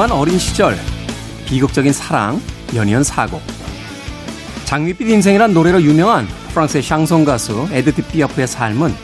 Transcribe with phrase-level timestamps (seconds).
[0.00, 0.78] 불우한 어린 시절,
[1.44, 2.40] 비극적인 사랑,
[2.74, 3.38] 연이은 사고.
[4.64, 8.94] 장밋빛 인생이란 노래로 유명한 프랑스의 샹송 가수 에드트 피아프의 삶은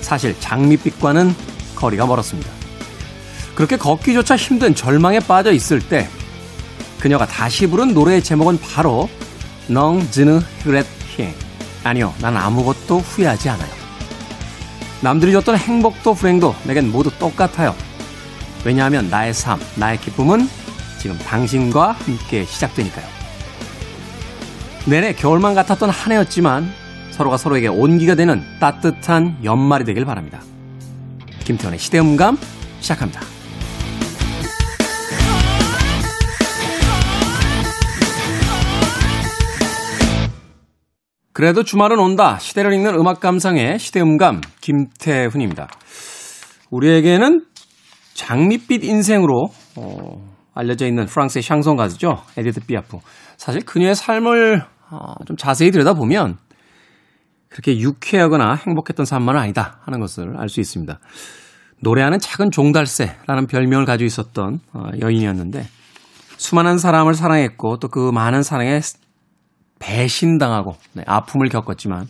[0.00, 1.34] 사실 장밋빛과는
[1.76, 2.50] 거리가 멀었습니다.
[3.54, 6.08] 그렇게 걷기조차 힘든 절망에 빠져 있을 때
[6.98, 9.08] 그녀가 다시 부른 노래의 제목은 바로
[9.68, 10.84] 넝 즈느 흐렛
[11.16, 11.28] 히
[11.84, 13.70] 아니요, 난 아무것도 후회하지 않아요.
[15.00, 17.76] 남들이 줬던 행복도 불행도 내겐 모두 똑같아요.
[18.64, 20.48] 왜냐하면 나의 삶, 나의 기쁨은
[20.98, 23.06] 지금 당신과 함께 시작되니까요.
[24.86, 26.70] 내내 겨울만 같았던 한 해였지만
[27.10, 30.40] 서로가 서로에게 온기가 되는 따뜻한 연말이 되길 바랍니다.
[31.44, 32.38] 김태원의 시대음감
[32.80, 33.20] 시작합니다.
[41.34, 42.38] 그래도 주말은 온다.
[42.38, 45.68] 시대를 읽는 음악 감상의 시대음감 김태훈입니다.
[46.70, 47.44] 우리에게는
[48.14, 52.22] 장밋빛 인생으로 어, 알려져 있는 프랑스의 샹송 가수죠.
[52.36, 52.98] 에디트 피아프.
[53.36, 56.38] 사실 그녀의 삶을 어, 좀 자세히 들여다보면
[57.48, 60.98] 그렇게 유쾌하거나 행복했던 삶만은 아니다 하는 것을 알 수 있습니다.
[61.80, 65.66] 노래하는 작은 종달새라는 별명을 가지고 있었던 어, 여인이었는데
[66.36, 68.80] 수많은 사람을 사랑했고 또 그 많은 사랑에
[69.78, 72.06] 배신당하고 네, 아픔을 겪었지만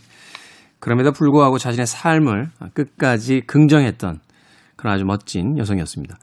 [0.78, 4.20] 그럼에도 불구하고 자신의 삶을 끝까지 긍정했던
[4.76, 6.18] 그런 아주 멋진 여성이었습니다.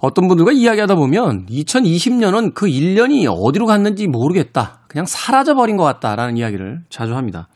[0.00, 4.80] 어떤 분들과 이야기하다 보면 2020년은 그 1년이 어디로 갔는지 모르겠다.
[4.88, 7.48] 그냥 사라져버린 것 같다라는 이야기를 자주 합니다.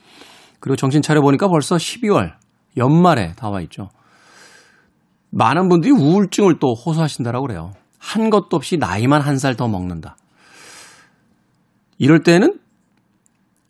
[0.60, 2.34] 그리고 정신 차려보니까 벌써 12월
[2.76, 3.88] 연말에 다 와 있죠.
[5.30, 7.72] 많은 분들이 우울증을 또 호소하신다라고 그래요.
[7.98, 10.16] 한 것도 없이 나이만 한 살 더 먹는다.
[11.98, 12.58] 이럴 때는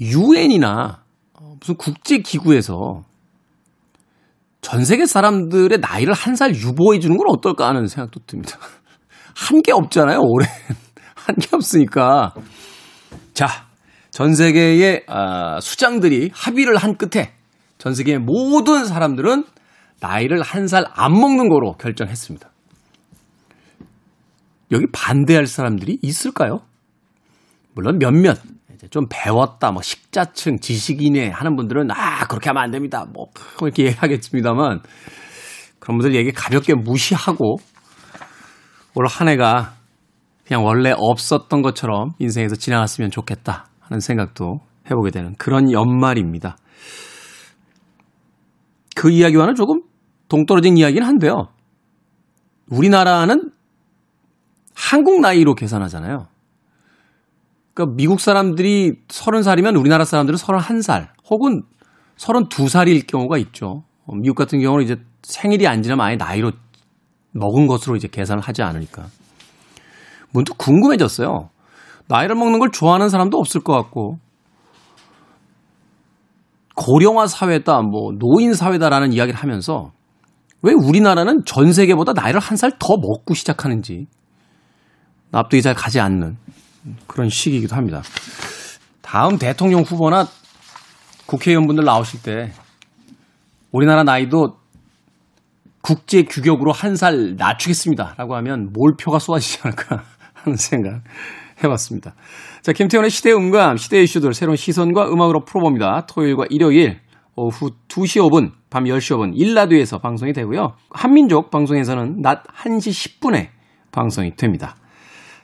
[0.01, 1.03] 유엔이나
[1.61, 3.05] 무슨 국제기구에서
[4.65, 8.59] 전 세계 사람들의 나이를 한 살 유보해 주는 건 어떨까 하는 생각도 듭니다.
[9.37, 10.47] 한 게 없잖아요, 올해.
[11.15, 12.35] 한 게 없으니까.
[13.35, 13.47] 자,
[14.11, 17.33] 전 세계의 아, 수장들이 합의를 한 끝에
[17.79, 19.45] 전 세계의 모든 사람들은
[20.01, 22.49] 나이를 한 살 안 먹는 거로 결정했습니다.
[24.73, 26.61] 여기 반대할 사람들이 있을까요?
[27.75, 28.39] 물론 몇몇
[28.94, 33.05] 좀 배웠다, 뭐 식자층, 지식인에 하는 분들은 아 그렇게 하면 안 됩니다.
[33.12, 33.27] 뭐
[33.60, 34.82] 이렇게 얘기하겠습니다만
[35.81, 37.56] 그런 분들 얘기 가볍게 무시하고
[38.94, 39.75] 올 한 해가
[40.47, 46.56] 그냥 원래 없었던 것처럼 인생에서 지나갔으면 좋겠다 하는 생각도 해보게 되는 그런 연말입니다.
[48.94, 49.82] 그 이야기와는 조금
[50.28, 51.49] 동떨어진 이야기는 한데요.
[52.71, 53.50] 우리나라는
[54.72, 56.28] 한국 나이로 계산하잖아요.
[57.75, 61.62] 그러니까 미국 사람들이 30살이면 우리나라 사람들은 31살 혹은
[62.17, 63.83] 32살일 경우가 있죠.
[64.07, 66.53] 어, 미국 같은 경우는 이제 생일이 안 지나면 아예 나이로
[67.33, 69.07] 먹은 것으로 이제 계산을 하지 않으니까.
[70.33, 71.51] 문득 궁금해졌어요.
[72.07, 74.19] 나이를 먹는 걸 좋아하는 사람도 없을 것 같고,
[76.77, 79.93] 고령화 사회다, 뭐, 노인 사회다라는 이야기를 하면서
[80.62, 84.06] 왜 우리나라는 전 세계보다 나이를 한 살 더 먹고 시작하는지
[85.31, 86.37] 납득이 잘 가지 않는
[87.06, 88.03] 그런 시기이기도 합니다.
[89.03, 90.28] 다음 대통령 후보나
[91.27, 92.53] 국회의원분들 나오실 때
[93.72, 94.59] 우리나라 나이도
[95.81, 98.15] 국제 규격으로 한 살 낮추겠습니다.
[98.17, 101.03] 라고 하면 몰표가 쏟아지지 않을까 하는 생각
[101.62, 102.15] 해봤습니다.
[102.62, 106.06] 자, 김태원의 시대 음감, 시대 이슈들 새로운 시선과 음악으로 풀어봅니다.
[106.06, 107.00] 토요일과 일요일
[107.37, 110.75] 오후 2시 5분, 밤 10시 5분, 1라디오에서 방송이 되고요.
[110.91, 113.49] 한민족 방송에서는 낮 1시 10분에
[113.93, 114.77] 방송이 됩니다.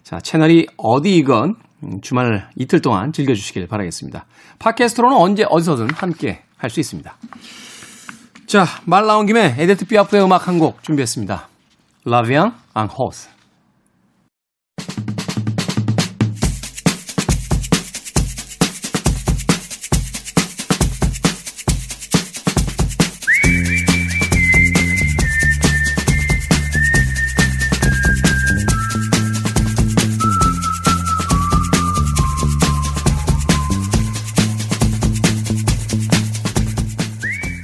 [0.02, 1.56] 자, 채널이 어디이건
[2.02, 4.26] 주말 이틀 동안 즐겨주시길 바라겠습니다.
[4.58, 7.14] 팟캐스트로는 언제 어디서든 함께 할 수 있습니다.
[8.46, 11.48] 자, 말 나온 김에 에디트 피아프의 음악 한 곡 준비했습니다.
[12.04, 13.39] La Vie en rose.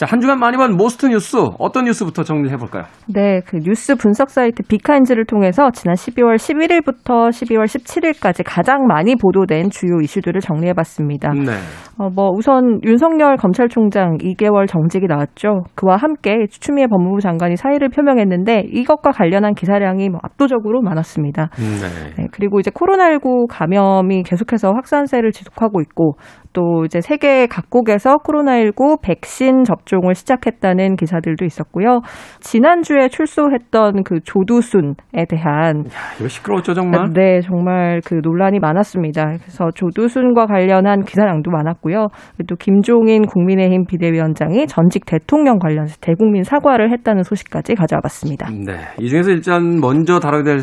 [0.00, 2.84] 자, 한 주간 많이 본 most 뉴스 어떤 뉴스부터 정리해 볼까요?
[3.06, 9.68] 네, 그 뉴스 분석 사이트 빅카인즈를 통해서 지난 12월 11일부터 12월 17일까지 가장 많이 보도된
[9.68, 11.34] 주요 이슈들을 정리해 봤습니다.
[11.34, 11.52] 네.
[11.98, 15.64] 어, 뭐 우선 윤석열 검찰총장 2개월 정직이 나왔죠.
[15.74, 21.50] 그와 함께 추미애 법무부 장관이 사의를 표명했는데 이것과 관련한 기사량이 뭐 압도적으로 많았습니다.
[21.58, 22.14] 네.
[22.16, 26.14] 네, 그리고 이제 코로나19 감염이 계속해서 확산세를 지속하고 있고
[26.54, 32.00] 또 이제 세계 각국에서 코로나19 백신 접종 을 시작했다는 기사들도 있었고요.
[32.40, 34.94] 지난주에 출소했던 그 조두순에
[35.28, 37.12] 대한 야, 이거 시끄러웠죠, 정말?
[37.12, 39.24] 네, 정말 그 논란이 많았습니다.
[39.38, 42.08] 그래서 조두순과 관련한 기사량도 많았고요.
[42.46, 48.48] 또 김종인 국민의힘 비대위원장이 전직 대통령 관련해서 대국민 사과를 했다는 소식까지 가져와 봤습니다.
[48.50, 48.78] 네.
[48.98, 50.60] 이 중에서 일단 먼저 다루게 될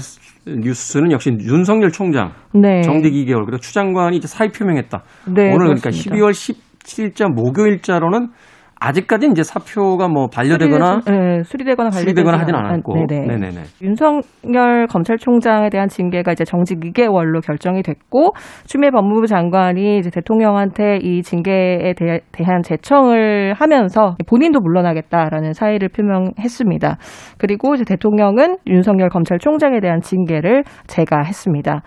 [0.48, 2.82] 뉴스는 역시 윤석열 총장 네.
[2.82, 5.04] 정직 2개월 그리고 추 장관이 이제 사의 표명했다.
[5.36, 6.16] 네, 오늘 그러니까 그렇습니다.
[6.16, 8.30] 12월 17일자 목요일자로는
[8.80, 12.94] 아직까지 이제 사표가 뭐 반려되거나 수리되, 네, 수리되거나 수리되거나 하진 관련되지 않- 않았고.
[13.08, 13.26] 네네.
[13.28, 13.62] 네네네.
[13.82, 18.34] 윤석열 검찰총장에 대한 징계가 이제 정직 2개월로 결정이 됐고
[18.66, 26.98] 추미애 법무부 장관이 이제 대통령한테 이 징계에 대, 대한 제청을 하면서 본인도 물러나겠다라는 사의를 표명했습니다.
[27.38, 31.82] 그리고 이제 대통령은 윤석열 검찰총장에 대한 징계를 제가했습니다.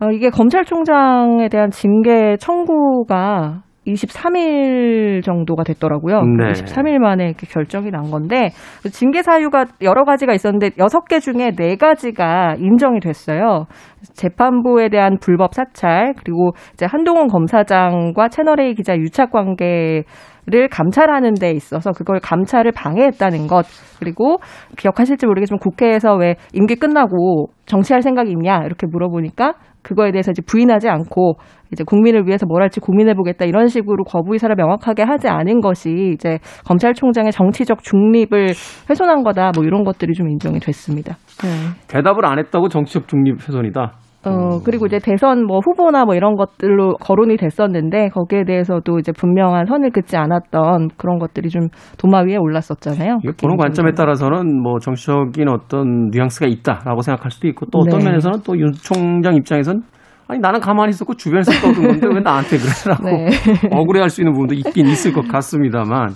[0.00, 3.62] 어, 이게 검찰총장에 대한 징계 청구가
[3.92, 6.22] 23일 정도가 됐더라고요.
[6.22, 6.52] 네.
[6.52, 8.50] 23일 만에 이렇게 결정이 난 건데
[8.92, 13.66] 징계 사유가 여러 가지가 있었는데 여섯 개 중에 네 가지가 인정이 됐어요.
[14.14, 20.04] 재판부에 대한 불법 사찰 그리고 이제 한동훈 검사장과 채널A 기자 유착 관계
[20.50, 23.66] 를 감찰하는 데 있어서 그걸 감찰을 방해했다는 것
[23.98, 24.38] 그리고
[24.78, 30.88] 기억하실지 모르겠지만 국회에서 왜 임기 끝나고 정치할 생각이 있냐 이렇게 물어보니까 그거에 대해서 이제 부인하지
[30.88, 31.34] 않고
[31.70, 36.38] 이제 국민을 위해서 뭘 할지 고민해보겠다 이런 식으로 거부 의사를 명확하게 하지 않은 것이 이제
[36.66, 38.48] 검찰총장의 정치적 중립을
[38.88, 41.16] 훼손한 거다 뭐 이런 것들이 좀 인정이 됐습니다.
[41.42, 41.48] 네.
[41.88, 43.92] 대답을 안 했다고 정치적 중립 훼손이다.
[44.24, 49.66] 어, 그리고 이제 대선 뭐 후보나 뭐 이런 것들로 거론이 됐었는데 거기에 대해서도 이제 분명한
[49.66, 51.68] 선을 긋지 않았던 그런 것들이 좀
[51.98, 53.20] 도마 위에 올랐었잖아요.
[53.22, 58.06] 이게 보는 관점에 따라서는 뭐 정치적인 어떤 뉘앙스가 있다라고 생각할 수도 있고 또 어떤 네.
[58.06, 59.82] 면에서는 또 윤 총장 입장에선
[60.26, 63.28] 아니 나는 가만히 있었고 주변에서 떠든 건데 왜 나한테 그러라고 네.
[63.70, 66.08] 억울해할 수 있는 부분도 있긴 있을 것 같습니다만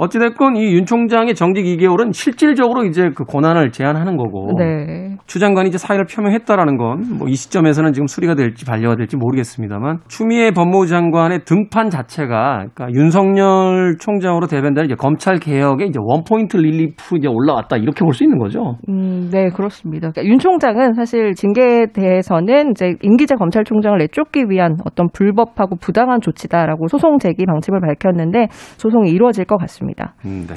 [0.00, 5.16] 어찌됐건 이 윤 총장의 정직 2개월은 실질적으로 이제 그 권한을 제한하는 거고 네.
[5.26, 9.98] 추 장관이 이제 사의를 표명했다라는 건 뭐 이 시점에서는 지금 수리가 될지 반려가 될지 모르겠습니다만
[10.08, 16.56] 추미애 법무부 장관의 등판 자체가 그러니까 윤석열 총장으로 대변되는 이제 검찰 개혁의 이제 원 포인트
[16.56, 18.76] 릴리프 이제 올라왔다 이렇게 볼 수 있는 거죠.
[18.88, 20.10] 음, 네, 그렇습니다.
[20.10, 26.88] 그러니까 윤 총장은 사실 징계에 대해서는 이제 임기제 검찰총장을 내쫓기 위한 어떤 불법하고 부당한 조치다라고
[26.88, 28.48] 소송 제기 방침을 밝혔는데
[28.78, 29.89] 소송이 이루어질 것 같습니다.
[30.24, 30.54] 음, 네.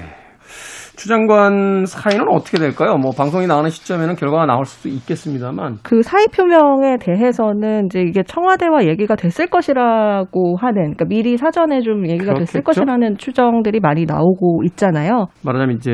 [0.95, 2.97] 추 장관 사의는 어떻게 될까요?
[2.97, 8.85] 뭐 방송이 나가는 시점에는 결과가 나올 수도 있겠습니다만 그 사의 표명에 대해서는 이제 이게 청와대와
[8.85, 12.81] 얘기가 됐을 것이라고 하는, 그러니까 미리 사전에 좀 얘기가 됐을 그렇겠죠?
[12.81, 15.27] 것이라는 추정들이 많이 나오고 있잖아요.
[15.43, 15.91] 말하자면 이제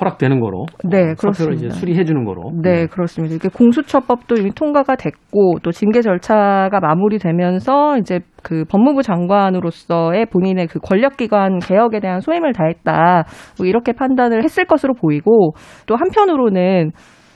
[0.00, 1.74] 허락되는 거로 네, 어, 사표를 이제 그렇습니다.
[1.74, 3.34] 수리해 주는 거로 네, 그렇습니다.
[3.34, 10.78] 이게 공수처법도 이미 통과가 됐고 또 징계 절차가 마무리되면서 이제 그 법무부 장관으로서의 본인의 그
[10.80, 13.24] 권력기관 개혁에 대한 소임을 다했다.
[13.58, 15.52] 뭐 이렇게 판단을 했을 것으로 보이고
[15.86, 16.90] 또 한편으로는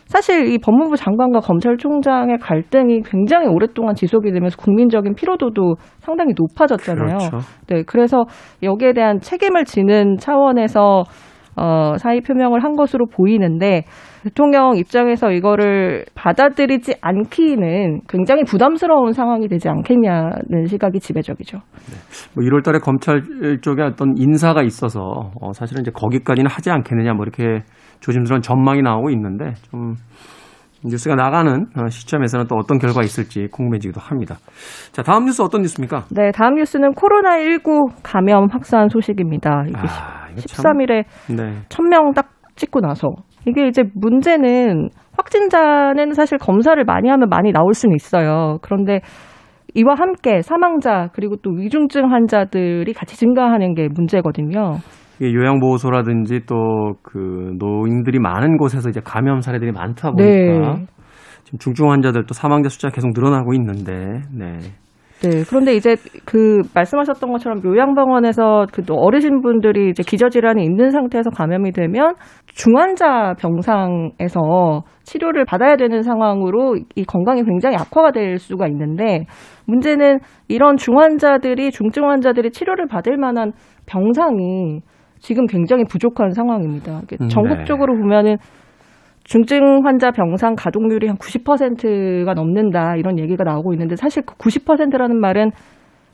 [0.06, 7.18] 사실 이 법무부 장관과 검찰총장의 갈등이 굉장히 오랫동안 지속이 되면서 국민적인 피로도도 상당히 높아졌잖아요.
[7.18, 7.38] 그렇죠.
[7.66, 8.24] 네, 그래서
[8.62, 11.02] 여기에 대한 책임을 지는 차원에서
[11.56, 13.84] 어, 사의 표명을 한 것으로 보이는데
[14.22, 21.58] 대통령 입장에서 이거를 받아들이지 않기는 굉장히 부담스러운 상황이 되지 않겠냐는 시각이 지배적이죠.
[22.34, 23.22] 뭐 1월 달에 검찰
[23.62, 27.62] 쪽에 어떤 인사가 있어서 어, 사실은 이제 거기까지는 하지 않겠느냐 뭐 이렇게
[28.00, 29.94] 조심스러운 전망이 나오고 있는데 좀
[30.88, 34.36] 뉴스가 나가는 어, 시점에서는 또 어떤 결과가 있을지 궁금해지기도 합니다.
[34.92, 36.04] 자, 다음 뉴스 어떤 뉴스입니까?
[36.10, 39.64] 네, 다음 뉴스는 코로나19 감염 확산 소식입니다.
[39.68, 41.04] 이게 아, 이거 참- 13일에
[41.36, 41.60] 네.
[41.68, 43.08] 1000명 딱 찍고 나서
[43.46, 48.58] 이게 이제 문제는 확진자는 사실 검사를 많이 하면 많이 나올 수는 있어요.
[48.62, 49.00] 그런데
[49.74, 54.76] 이와 함께 사망자 그리고 또 위중증 환자들이 같이 증가하는 게 문제거든요.
[55.20, 60.86] 요양보호소라든지 또 그 노인들이 많은 곳에서 이제 감염 사례들이 많다 보니까 네.
[61.44, 64.58] 지금 중증 환자들 또 사망자 숫자가 계속 늘어나고 있는데 네.
[65.22, 65.44] 네.
[65.48, 65.96] 그런데 이제
[66.26, 72.14] 그 말씀하셨던 것처럼 요양병원에서 그 어르신분들이 이제 기저질환이 있는 상태에서 감염이 되면
[72.48, 79.24] 중환자 병상에서 치료를 받아야 되는 상황으로 이 건강이 굉장히 악화가 될 수가 있는데
[79.66, 80.18] 문제는
[80.48, 83.52] 이런 중환자들이 중증 환자들이 치료를 받을 만한
[83.86, 84.82] 병상이
[85.26, 87.00] 지금 굉장히 부족한 상황입니다.
[87.20, 88.00] 음, 전국적으로 네.
[88.00, 88.36] 보면은
[89.24, 95.50] 중증 환자 병상 가동률이 한 90%가 넘는다 이런 얘기가 나오고 있는데 사실 그 90%라는 말은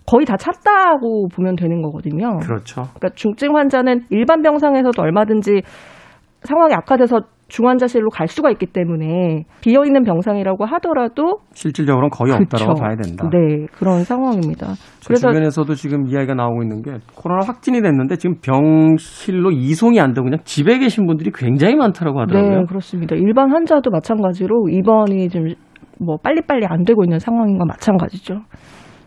[0.07, 2.39] 거의 다 찼다고 보면 되는 거거든요.
[2.39, 2.85] 그렇죠.
[2.95, 5.61] 그러니까 중증 환자는 일반 병상에서도 얼마든지
[6.41, 7.21] 상황이 악화돼서
[7.53, 12.81] 중환자실로 갈 수가 있기 때문에 비어 있는 병상이라고 하더라도 실질적으로는 거의 없다라고.
[12.81, 13.29] 봐야 된다.
[13.31, 14.69] 네 그런 상황입니다.
[15.01, 20.15] 제 그래서 주변에서도 지금 이야기가 나오고 있는 게 코로나 확진이 됐는데 지금 병실로 이송이 안
[20.15, 22.61] 되고 그냥 집에 계신 분들이 굉장히 많다라고 하더라고요.
[22.61, 23.17] 네 그렇습니다.
[23.17, 25.49] 일반 환자도 마찬가지로 입원이 지금
[26.01, 28.41] 뭐 빨리빨리 안 되고 있는 상황인 건 마찬가지죠.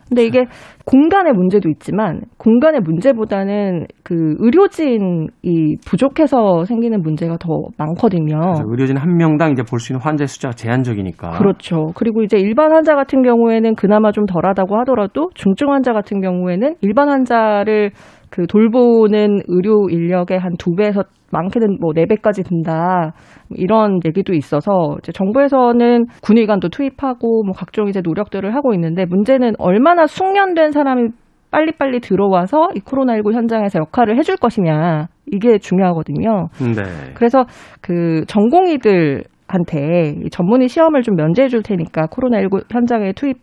[0.08, 0.44] 근데 이게
[0.84, 8.38] 공간의 문제도 있지만 공간의 문제보다는 그 의료진이 부족해서 생기는 문제가 더 많거든요.
[8.66, 11.30] 의료진 한 명당 이제 볼 수 있는 환자의 숫자가 제한적이니까.
[11.38, 11.86] 그렇죠.
[11.96, 17.08] 그리고 이제 일반 환자 같은 경우에는 그나마 좀 덜하다고 하더라도 중증 환자 같은 경우에는 일반
[17.08, 17.90] 환자를
[18.30, 21.02] 그 돌보는 의료 인력의 한 두 배에서
[21.32, 23.12] 많게는 뭐네 배까지 든다
[23.50, 30.06] 이런 얘기도 있어서 이제 정부에서는 군의관도 투입하고 뭐 각종 이제 노력들을 하고 있는데 문제는 얼마나
[30.06, 31.08] 숙련된 사람이
[31.50, 36.48] 빨리빨리 들어와서 이 코로나19 현장에서 역할을 해줄 것이냐 이게 중요하거든요.
[36.58, 36.82] 네.
[37.14, 37.44] 그래서
[37.80, 43.38] 그 전공의들한테 이 전문의 시험을 좀 면제해 줄 테니까 코로나19 현장에 투입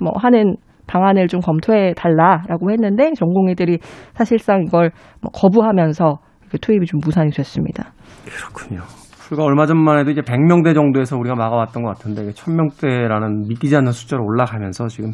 [0.00, 0.56] 뭐 하는
[0.86, 3.78] 방안을 좀 검토해 달라라고 했는데 전공의들이
[4.14, 6.18] 사실상 이걸 뭐 거부하면서
[6.56, 7.92] 투입이 좀 무산이 됐습니다.
[8.24, 8.80] 그렇군요.
[9.28, 13.92] 불과 얼마 전만 해도 이제 100명대 정도에서 우리가 막아왔던 것 같은데 이게 1000명대라는 믿기지 않는
[13.92, 15.10] 숫자로 올라가면서 지금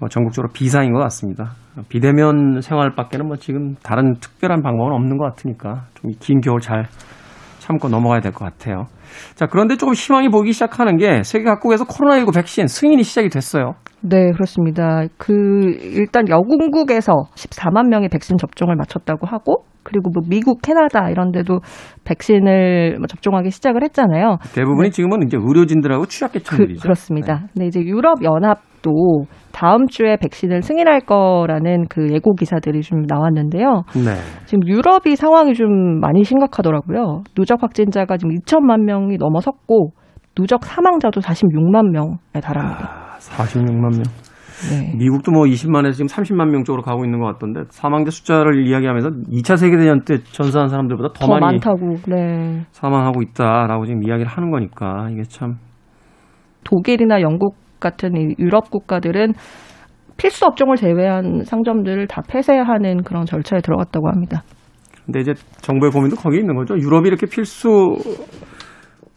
[0.00, 1.52] 뭐 전국적으로 비상인 것 같습니다.
[1.90, 6.86] 비대면 생활밖에는 뭐 지금 다른 특별한 방법은 없는 것 같으니까 좀 긴 겨울 잘
[7.58, 8.86] 참고 넘어가야 될 것 같아요.
[9.34, 13.74] 자, 그런데 조금 희망이 보이기 시작하는 게 세계 각국에서 코로나19 백신 승인이 시작이 됐어요.
[14.00, 15.02] 네, 그렇습니다.
[15.16, 21.60] 그 일단 여궁국에서 14만 명의 백신 접종을 마쳤다고 하고 그리고 뭐 미국, 캐나다 이런 데도
[22.04, 24.36] 백신을 뭐 접종하기 시작을 했잖아요.
[24.54, 26.82] 대부분이 지금은 이제 의료진들하고 그, 취약계층들이죠.
[26.82, 27.46] 그 렇습니다.
[27.54, 33.84] 근데 이제 유럽 연합도 다음 주에 백신을 승인할 거라는 그 예고 기사들이 좀 나왔는데요.
[33.94, 34.14] 네.
[34.44, 37.22] 지금 유럽이 상황이 좀 많이 심각하더라고요.
[37.34, 39.92] 누적 확진자가 지금 2천만 명이 넘어섰고
[40.34, 43.14] 누적 사망자도 46만 명에 달합니다.
[43.14, 44.02] 아, 46만 명.
[44.70, 44.92] 네.
[44.96, 49.56] 미국도 뭐 20만에서 지금 30만 명 쪽으로 가고 있는 것 같던데 사망자 숫자를 이야기하면서 2차
[49.56, 51.96] 세계대전 때 전사한 사람들보다 더, 더 많이 많다고.
[52.08, 52.64] 네.
[52.72, 55.58] 사망하고 있다라고 지금 이야기를 하는 거니까 이게 참
[56.64, 59.34] 독일이나 영국 같은 이 유럽 국가들은
[60.16, 64.42] 필수 업종을 제외한 상점들을 다 폐쇄하는 그런 절차에 들어갔다고 합니다.
[65.06, 66.76] 근데 이제 정부의 고민도 거기에 있는 거죠.
[66.76, 67.68] 유럽이 이렇게 필수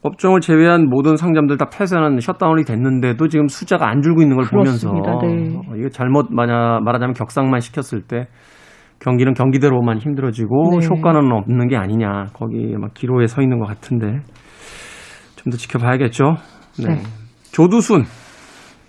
[0.03, 5.12] 업종을 제외한 모든 상점들 다 폐쇄하는 셧다운이 됐는데도 지금 숫자가 안 줄고 있는 걸 그렇습니다.
[5.12, 5.58] 보면서 네.
[5.58, 8.27] 어, 이거 잘못 마냐, 말하자면 격상만 시켰을 때
[9.00, 10.88] 경기는 경기대로만 힘들어지고 네.
[10.88, 12.25] 효과는 없는 게 아니냐.
[12.34, 14.22] 거기 막 기로에 서 있는 것 같은데
[15.36, 16.36] 좀 더 지켜봐야겠죠.
[16.79, 16.96] 네.
[16.96, 17.01] 네.
[17.51, 18.03] 조두순.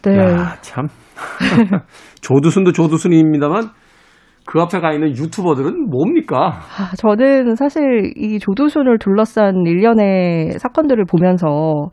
[0.03, 0.19] 네.
[0.19, 0.87] 야, 참.
[2.21, 3.71] 조두순도 조두순입니다만
[4.47, 6.53] 그 앞에 가 있는 유튜버들은 뭡니까?
[6.79, 11.91] 아, 저는 사실 이 조두순을 둘러싼 일련의 사건들을 보면서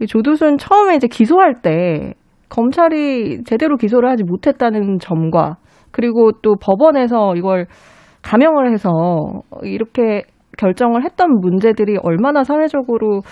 [0.00, 2.14] 이 조두순 처음에 이제 기소할 때
[2.48, 5.56] 검찰이 제대로 기소를 하지 못했다는 점과
[5.90, 7.66] 그리고 또 법원에서 이걸
[8.22, 8.90] 감형을 해서
[9.62, 10.22] 이렇게
[10.58, 13.22] 결정을 했던 문제들이 얼마나 사회적으로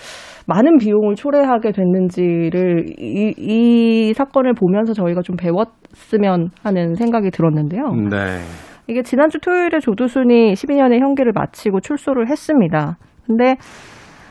[0.50, 7.85] 많은 비용을 초래하게 됐는지를 이, 이 사건을 보면서 저희가 좀 배웠으면 하는 생각이 들었는데요.
[8.11, 8.40] 네.
[8.88, 12.97] 이게 지난주 토요일에 조두순이 12년의 형기를 마치고 출소를 했습니다.
[13.25, 13.54] 근데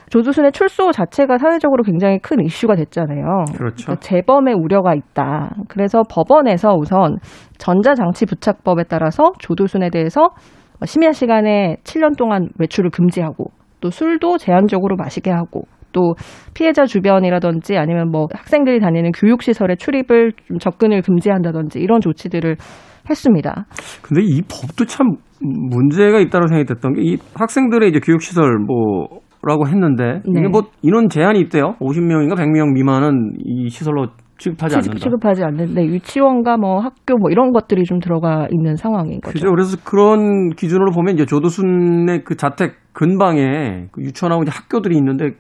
[0.10, 3.46] 조두순의 출소 자체가 사회적으로 굉장히 큰 이슈가 됐잖아요.
[3.56, 3.86] 그렇죠.
[3.86, 5.52] 그러니까 재범의 우려가 있다.
[5.70, 7.18] 그래서 법원에서 우선
[7.60, 10.32] 전자장치 부착법에 따라서 조두순에 대해서
[10.84, 16.16] 심야 시간에 7년 동안 외출을 금지하고 또 술도 제한적으로 마시게 하고 또
[16.54, 22.56] 피해자 주변이라든지 아니면 뭐 학생들이 다니는 교육시설에 출입을 좀 접근을 금지한다든지 이런 조치들을
[23.10, 23.66] 했습니다.
[24.02, 25.08] 근데 이 법도 참
[25.42, 30.42] 문제가 있다고 생각이 됐던 게 이 학생들의 이제 교육시설 뭐 라고 했는데 네.
[30.42, 31.76] 이게 뭐 인원 제한이 있대요.
[31.80, 35.00] 50명인가 100명 미만은 이 시설로 취급하지 취급, 않는다.
[35.04, 39.32] 취급하지 않는데 유치원과 뭐 학교 뭐 이런 것들이 좀 들어가 있는 상황인 거죠.
[39.34, 39.50] 그죠.
[39.50, 45.32] 그래서 그런 기준으로 보면 이제 조두순의 그 자택 근방에 그 유치원하고 이제 학교들이 있는데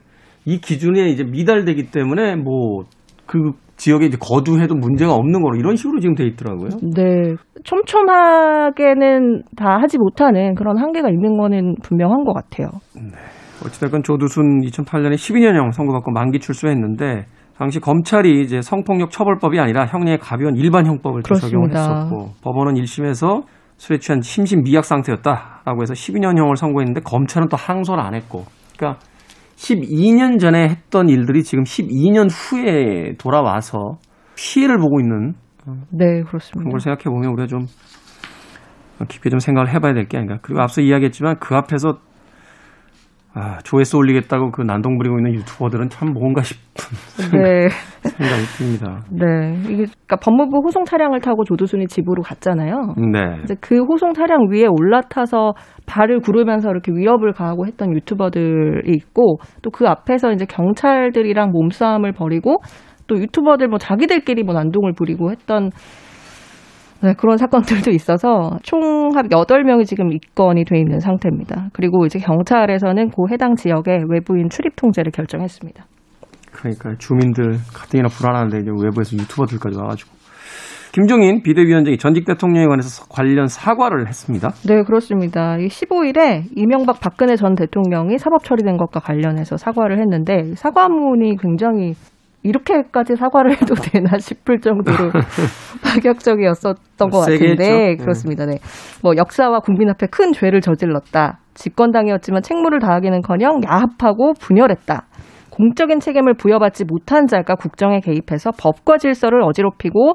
[0.45, 2.83] 이 기준에 이제 미달되기 때문에 뭐
[3.29, 6.69] 그 지역에 이제 거주해도 문제가 없는 거로 이런 식으로 지금 돼 있더라고요.
[6.95, 7.35] 네.
[7.63, 12.69] 촘촘하게는 다 하지 못하는 그런 한계가 있는 거는 분명한 것 같아요.
[13.63, 20.55] 어찌됐건 조두순 2008년에 12년형 선고받고 만기 출소했는데 당시 검찰이 이제 성폭력 처벌법이 아니라 형량의 가벼운
[20.55, 22.05] 일반 형법을 또 적용을 그렇습니다.
[22.05, 23.43] 했었고 법원은 1심에서
[23.77, 28.99] 술에 취한 심신 미약 상태였다라고 해서 12년형을 선고했는데 검찰은 또 항소를 안 했고, 그러니까
[29.59, 33.97] 12년 전에 했던 일들이 지금 12년 후에 돌아와서
[34.35, 35.33] 피해를 보고 있는
[35.91, 36.59] 네, 그렇습니다.
[36.59, 37.65] 그런 걸 생각해 보면 우리가 좀
[39.07, 40.39] 깊게 좀 생각을 해봐야 될 게 아닌가.
[40.41, 41.99] 그리고 앞서 이야기했지만 그 앞에서
[43.33, 47.69] 아, 조회수 올리겠다고 그 난동 부리고 있는 유튜버들은 참 뭔가 싶은 네.
[48.01, 49.01] 생각이 듭니다.
[49.11, 49.53] 네.
[49.63, 52.95] 이게 그러니까 법무부 호송 차량을 타고 조두순이 집으로 갔잖아요.
[53.11, 53.41] 네.
[53.43, 55.53] 이제 그 호송 차량 위에 올라타서
[55.85, 62.57] 발을 구르면서 이렇게 위협을 가하고 했던 유튜버들이 있고 또 그 앞에서 이제 경찰들이랑 몸싸움을 벌이고
[63.07, 65.69] 또 유튜버들 뭐 자기들끼리 뭐 난동을 부리고 했던
[67.01, 71.69] 네, 그런 사건들도 있어서 총합 8명이 지금 입건이 돼 있는 상태입니다.
[71.71, 75.85] 그리고 이제 경찰에서는 그 해당 지역에 외부인 출입 통제를 결정했습니다.
[76.51, 80.19] 그러니까 주민들 가뜩이나 불안한데 이제 외부에서 유튜버들까지 와가지고
[80.91, 84.49] 김종인 비대위원장이 전직 대통령에 관해서 관련 사과를 했습니다.
[84.67, 85.55] 네, 그렇습니다.
[85.55, 91.93] 15일에 이명박 박근혜 전 대통령이 사법 처리된 것과 관련해서 사과를 했는데 사과문이 굉장히
[92.43, 95.11] 이렇게까지 사과를 해도 되나 싶을 정도로
[95.83, 98.03] 파격적이었었던 것 같은데 했죠.
[98.03, 98.45] 그렇습니다.
[98.45, 98.57] 네.
[99.03, 101.39] 뭐 역사와 국민 앞에 큰 죄를 저질렀다.
[101.53, 105.05] 집권당이었지만 책무를 다하기는커녕 야합하고 분열했다.
[105.49, 110.13] 공적인 책임을 부여받지 못한 자가 국정에 개입해서 법과 질서를 어지럽히고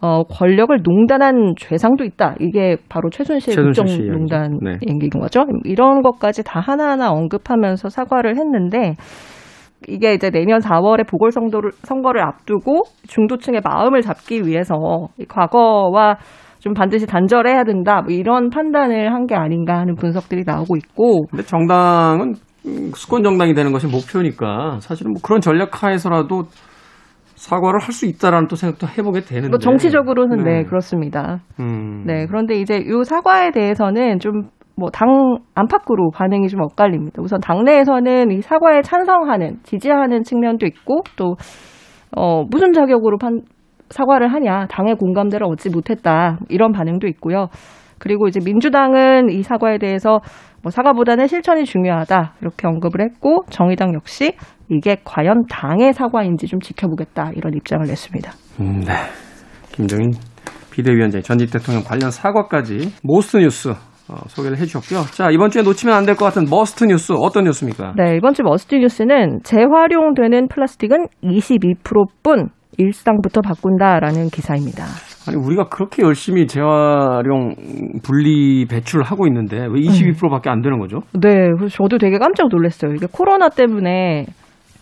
[0.00, 2.36] 어, 권력을 농단한 죄상도 있다.
[2.38, 4.58] 이게 바로 최순실 최순실 씨 국정농단.
[4.62, 4.72] 네.
[4.88, 5.44] 얘기인 거죠.
[5.64, 8.94] 이런 것까지 다 하나하나 언급하면서 사과를 했는데
[9.86, 14.74] 이게 이제 내년 4월에 보궐선거를 선거를 앞두고 중도층의 마음을 잡기 위해서
[15.18, 16.16] 이 과거와
[16.58, 18.02] 좀 반드시 단절해야 된다.
[18.02, 22.34] 뭐 이런 판단을 한 게 아닌가 하는 분석들이 나오고 있고 근데 정당은
[22.66, 26.44] 음, 수권 정당이 되는 것이 목표니까 사실은 뭐 그런 전략 하에서라도
[27.36, 29.48] 사과를 할 수 있다라는 또 생각도 해보게 되는데.
[29.50, 31.38] 뭐 정치적으로는 네, 그렇습니다.
[31.60, 32.02] 음.
[32.04, 37.20] 네, 그런데 이제 이 사과에 대해서는 좀 뭐 당 안팎으로 반응이 좀 엇갈립니다.
[37.22, 41.36] 우선 당내에서는 이 사과에 찬성하는, 지지하는 측면도 있고 또
[42.16, 43.42] 어, 무슨 자격으로 판,
[43.90, 47.48] 사과를 하냐, 당의 공감대를 얻지 못했다 이런 반응도 있고요.
[47.98, 50.20] 그리고 이제 민주당은 이 사과에 대해서
[50.62, 54.32] 뭐 사과보다는 실천이 중요하다 이렇게 언급을 했고 정의당 역시
[54.70, 58.32] 이게 과연 당의 사과인지 좀 지켜보겠다 이런 입장을 냈습니다.
[58.60, 58.92] 음, 네.
[59.72, 60.12] 김종인
[60.70, 63.74] 비대위원장이 전직 대통령 관련 사과까지 most 뉴스
[64.10, 65.02] 어, 소개를 해주셨고요.
[65.12, 67.92] 자 이번 주에 놓치면 안 될 것 같은 must 뉴스 어떤 뉴스입니까?
[67.96, 74.84] 네, 이번 주 must 뉴스는 재활용되는 플라스틱은 22%뿐 일상부터 바꾼다라는 기사입니다.
[75.26, 77.54] 아니 우리가 그렇게 열심히 재활용
[78.02, 81.00] 분리 배출을 하고 있는데 왜 22%밖에 안 되는 거죠?
[81.12, 82.92] 네, 그래서 저도 되게 깜짝 놀랐어요.
[82.94, 84.26] 이게 코로나 때문에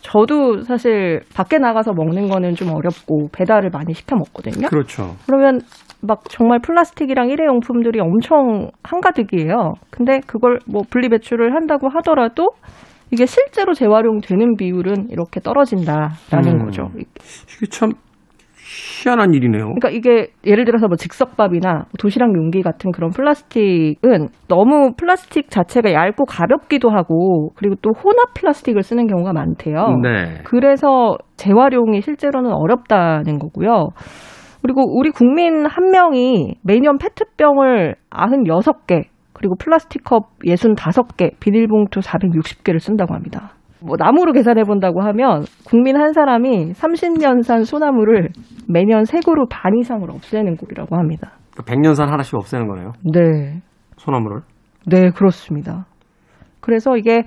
[0.02, 4.68] 저도 사실 밖에 나가서 먹는 거는 좀 어렵고 배달을 많이 시켜 먹거든요.
[4.68, 5.16] 그렇죠.
[5.26, 5.60] 그러면
[6.06, 9.74] 막 정말 플라스틱이랑 일회용품들이 엄청 한가득이에요.
[9.90, 12.50] 근데 그걸 뭐 분리 배출을 한다고 하더라도
[13.10, 16.64] 이게 실제로 재활용되는 비율은 이렇게 떨어진다라는 음.
[16.64, 16.90] 거죠.
[16.96, 17.92] 이게 참
[18.66, 19.74] 희한한 일이네요.
[19.74, 26.24] 그러니까 이게 예를 들어서 뭐 즉석밥이나 도시락 용기 같은 그런 플라스틱은 너무 플라스틱 자체가 얇고
[26.24, 29.98] 가볍기도 하고 그리고 또 혼합 플라스틱을 쓰는 경우가 많대요.
[30.02, 30.40] 네.
[30.44, 33.90] 그래서 재활용이 실제로는 어렵다는 거고요.
[34.66, 43.14] 그리고 우리 국민 한 명이 매년 페트병을 96개, 그리고 플라스틱 컵 65개, 비닐봉투 460개를 쓴다고
[43.14, 43.52] 합니다.
[43.80, 48.30] 뭐 나무로 계산해 본다고 하면 국민 한 사람이 30년산 소나무를
[48.68, 51.30] 매년 세그루 반 이상을 없애는 꼴이라고 합니다.
[51.56, 52.90] 그 백년산 하나씩 없애는 거네요.
[53.04, 53.60] 네.
[53.98, 54.40] 소나무를.
[54.88, 55.86] 네, 그렇습니다.
[56.60, 57.22] 그래서 이게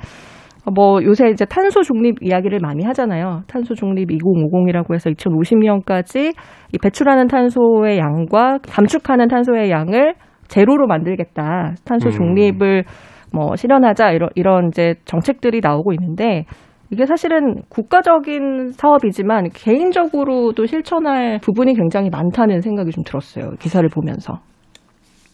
[0.74, 3.42] 뭐 요새 이제 탄소 중립 이야기를 많이 하잖아요.
[3.48, 6.34] 탄소 중립 2050이라고 해서 2050년까지
[6.74, 10.16] 이 배출하는 탄소의 양과 감축하는 탄소의 양을
[10.48, 11.76] 제로로 만들겠다.
[11.86, 12.12] 탄소 음.
[12.12, 12.84] 중립을
[13.32, 16.46] 뭐 실현하자 이런 이런 이제 정책들이 나오고 있는데
[16.92, 23.52] 이게 사실은 국가적인 사업이지만 개인적으로도 실천할 부분이 굉장히 많다는 생각이 좀 들었어요.
[23.60, 24.40] 기사를 보면서.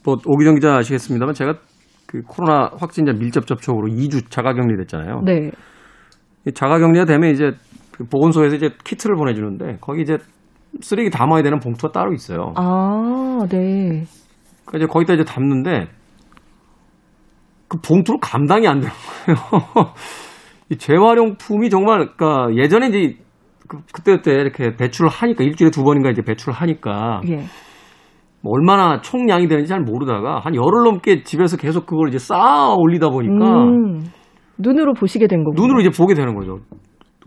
[0.04, 1.56] 뭐 오기정 기자 아시겠습니다만 제가
[2.08, 5.22] 그 코로나 확진자 밀접 접촉으로 2주 자가격리 됐잖아요.
[5.26, 5.52] 네.
[6.48, 7.52] 이 자가격리가 되면 이제
[7.92, 10.18] 그 보건소에서 이제 키트를 보내주는데 거기 이제
[10.82, 12.54] 쓰레기 담아야 되는 봉투가 따로 있어요.
[12.56, 14.06] 아, 네.
[14.66, 15.88] 그러니까 이제 거기다 이제 담는데
[17.68, 19.94] 그 봉투로 감당이 안 되는 거예요.
[20.70, 23.18] 이 재활용품이 정말 그러니까 예전에 이제
[23.68, 27.46] 그, 그때 그때 이렇게 배출을 하니까 일주일에 두 번인가 이제 배출을 하니까 예.
[28.46, 33.10] 뭐 얼마나 총량이 되는지 잘 모르다가 한 열흘 넘게 집에서 계속 그걸 이제 쌓아 올리다
[33.10, 34.02] 보니까 음,
[34.60, 35.60] 눈으로 보시게 된 거군요.
[35.60, 36.60] 눈으로 이제 보게 되는 거죠.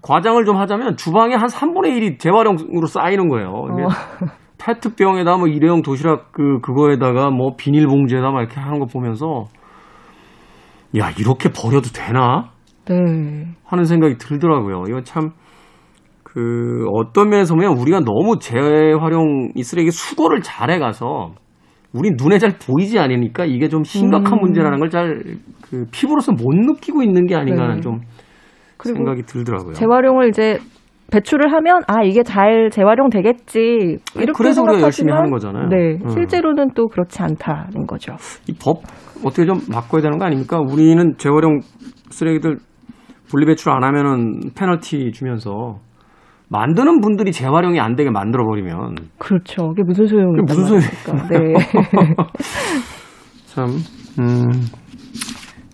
[0.00, 3.48] 과장을 좀 하자면 주방에 한 3분의 1이 재활용으로 쌓이는 거예요.
[3.48, 3.66] 어.
[4.64, 9.46] 페트병에다 뭐 일회용 도시락 그 그거에다가 뭐 비닐봉지에다 막 이렇게 하는 거 보면서
[10.96, 12.50] 야 이렇게 버려도 되나
[12.86, 12.94] 네.
[13.64, 14.84] 하는 생각이 들더라고요.
[14.88, 15.30] 이건 참
[16.38, 21.32] 그 어떤 면에서 보면 우리가 너무 재활용 이 쓰레기 수거를 잘해 가서
[21.92, 24.42] 우리 눈에 잘 보이지 않으니까 이게 좀 심각한 음.
[24.42, 25.20] 문제라는 걸 잘
[25.68, 27.80] 그 피부로서 못 느끼고 있는 게 아닌가 하는 네.
[27.80, 27.98] 좀
[28.84, 29.72] 생각이 들더라고요.
[29.74, 30.58] 재활용을 이제
[31.10, 35.68] 배출을 하면 아 이게 잘 재활용 되겠지 이렇게 그래서 우리가 열심히 생각하지만 하는 거잖아요.
[35.68, 36.08] 네, 음.
[36.08, 38.14] 실제로는 또 그렇지 않다는 거죠.
[38.48, 38.82] 이 법
[39.24, 40.58] 어떻게 좀 바꿔야 되는 거 아닙니까?
[40.60, 41.60] 우리는 재활용
[42.10, 42.58] 쓰레기들
[43.28, 45.80] 분리배출 안 하면은 페널티 주면서
[46.50, 49.72] 만드는 분들이 재활용이 안 되게 만들어 버리면 그렇죠.
[49.72, 51.28] 이게 무슨 소용이 무슨 말입니까?
[51.28, 51.54] 네.
[53.46, 53.66] 참
[54.18, 54.50] 음,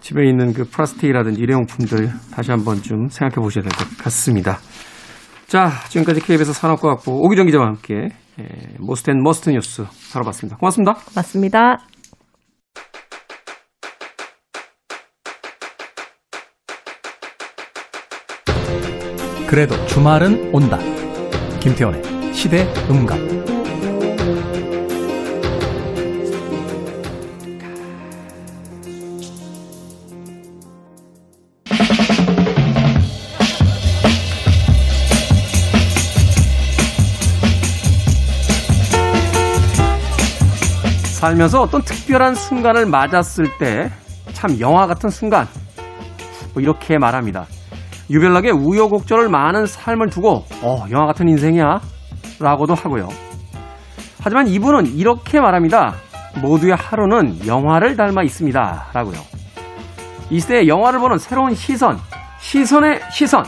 [0.01, 4.59] 집에 있는 그 플라스틱이라든지 일회용품들 다시 한번 좀 생각해 보셔야 될 것 같습니다.
[5.47, 8.09] 자, 지금까지 KBS 산업과학부 오기정 기자와 함께
[8.41, 8.45] 예,
[8.81, 10.57] Most and Must 뉴스 알아봤습니다.
[10.57, 10.95] 고맙습니다.
[11.15, 11.94] 맞습니다.
[19.49, 20.79] 그래도 주말은 온다.
[21.61, 23.35] 김태원의 시대 음감.
[41.21, 43.91] 살면서 어떤 특별한 순간을 맞았을 때
[44.45, 45.49] 참 영화 같은 순간
[46.53, 47.47] 뭐 이렇게 말합니다.
[48.11, 51.81] 유별나게 우여곡절을 많은 삶을 두고 어 영화 같은 인생이야
[52.41, 53.09] 라고도 하고요.
[54.23, 55.95] 하지만 이분은 이렇게 말합니다.
[56.43, 59.21] 모두의 하루는 영화를 닮아 있습니다 라고요.
[60.31, 61.99] 이 시대의 영화를 보는 새로운 시선
[62.41, 63.45] 시선의 시선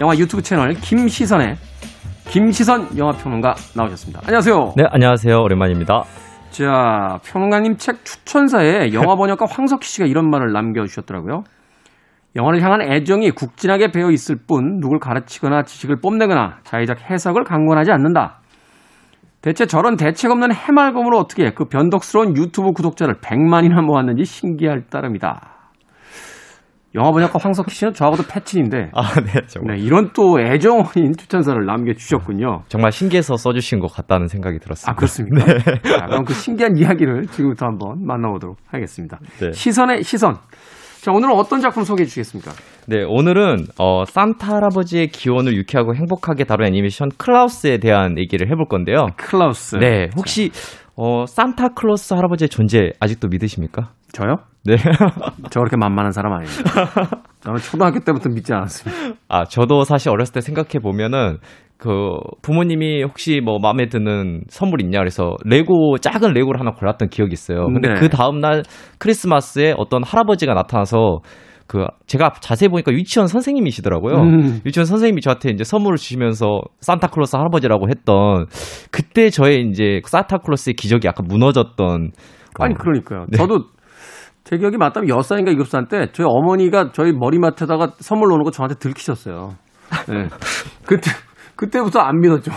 [0.00, 1.56] 영화 유튜브 채널 김시선의
[2.28, 4.20] 김시선 영화평론가 나오셨습니다.
[4.24, 4.72] 안녕하세요.
[4.76, 5.36] 네, 안녕하세요.
[5.40, 6.04] 오랜만입니다.
[6.50, 11.44] 자, 평론가님 책 추천사에 영화 번역가 황석희 씨가 이런 말을 남겨주셨더라고요.
[12.36, 18.40] 영화를 향한 애정이 국진하게 배어 있을 뿐 누굴 가르치거나 지식을 뽐내거나 자의적 해석을 강권하지 않는다.
[19.40, 25.50] 대체 저런 대책 없는 해맑음으로 어떻게 그 변덕스러운 유튜브 구독자를 100만이나 모았는지 신기할 따름이다.
[26.94, 29.76] 영화 번역가 황석희 씨는 저하고도 패친인데 아, 네, 정말.
[29.76, 32.62] 네, 이런 또 애정 어린 추천사를 남겨주셨군요.
[32.68, 34.92] 정말 신기해서 써주신 것 같다는 생각이 들었습니다.
[34.92, 35.44] 아, 그렇습니까?
[35.44, 39.18] 자, 그럼 그 신기한 이야기를 지금부터 한번 만나보도록 하겠습니다.
[39.40, 39.52] 네.
[39.52, 40.36] 시선의 시선.
[41.04, 42.52] 자, 오늘은 어떤 작품 소개해 주시겠습니까?
[42.86, 49.08] 네, 오늘은 어, 산타 할아버지의 기원을 유쾌하고 행복하게 다룬 애니메이션 클라우스에 대한 얘기를 해볼 건데요.
[49.18, 49.76] 클라우스.
[49.76, 50.50] 네, 혹시
[50.96, 53.90] 어, 산타 클로스 할아버지의 존재 아직도 믿으십니까?
[54.12, 54.36] 저요?
[54.64, 54.76] 네.
[55.50, 56.62] 저 그렇게 만만한 사람 아닙니다.
[57.40, 59.20] 저는 초등학교 때부터 믿지 않았습니다.
[59.28, 61.36] 아, 저도 사실 어렸을 때 생각해 보면은
[61.76, 67.32] 그 부모님이 혹시 뭐 마음에 드는 선물 있냐 그래서 레고 작은 레고를 하나 골랐던 기억이
[67.32, 67.66] 있어요.
[67.66, 67.94] 근데 네.
[68.00, 68.62] 그 다음 날
[68.98, 71.20] 크리스마스에 어떤 할아버지가 나타나서
[71.66, 74.14] 그 제가 자세히 보니까 유치원 선생님이시더라고요.
[74.16, 74.60] 음.
[74.66, 78.46] 유치원 선생님이 저한테 이제 선물을 주시면서 산타클로스 할아버지라고 했던
[78.90, 82.12] 그때 저의 이제 산타클로스의 기적이 약간 무너졌던
[82.60, 83.26] 아니, 어, 그러니까요.
[83.30, 83.38] 네.
[83.38, 83.64] 저도
[84.44, 89.54] 제 기억이 맞다면 6살인가 7살 때 저희 어머니가 저희 머리맡에다가 선물 놓는 거 저한테 들키셨어요.
[90.08, 90.28] 네.
[90.86, 91.10] 그때,
[91.56, 92.52] 그때부터 안 믿었죠.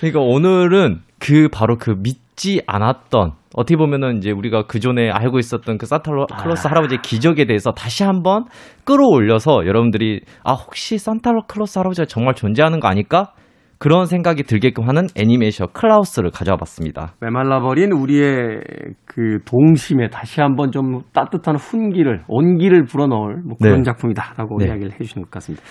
[0.00, 5.76] 그러니까 오늘은 그 바로 그 믿지 않았던 어떻게 보면은 이제 우리가 그 전에 알고 있었던
[5.76, 6.10] 그 산타
[6.42, 8.44] 클로스 할아버지의 기적에 대해서 다시 한번
[8.84, 13.32] 끌어올려서 여러분들이 아 혹시 산타 클로스 할아버지가 정말 존재하는 거 아닐까?
[13.80, 17.14] 그런 생각이 들게끔 하는 애니메이션 클라우스를 가져와 봤습니다.
[17.22, 18.60] 메말라버린 우리의
[19.06, 23.82] 그 동심에 다시 한번 좀 따뜻한 훈기를, 온기를 불어넣을 뭐 그런 네.
[23.84, 24.66] 작품이다라고 네.
[24.66, 25.64] 이야기를 해주시는 것 같습니다.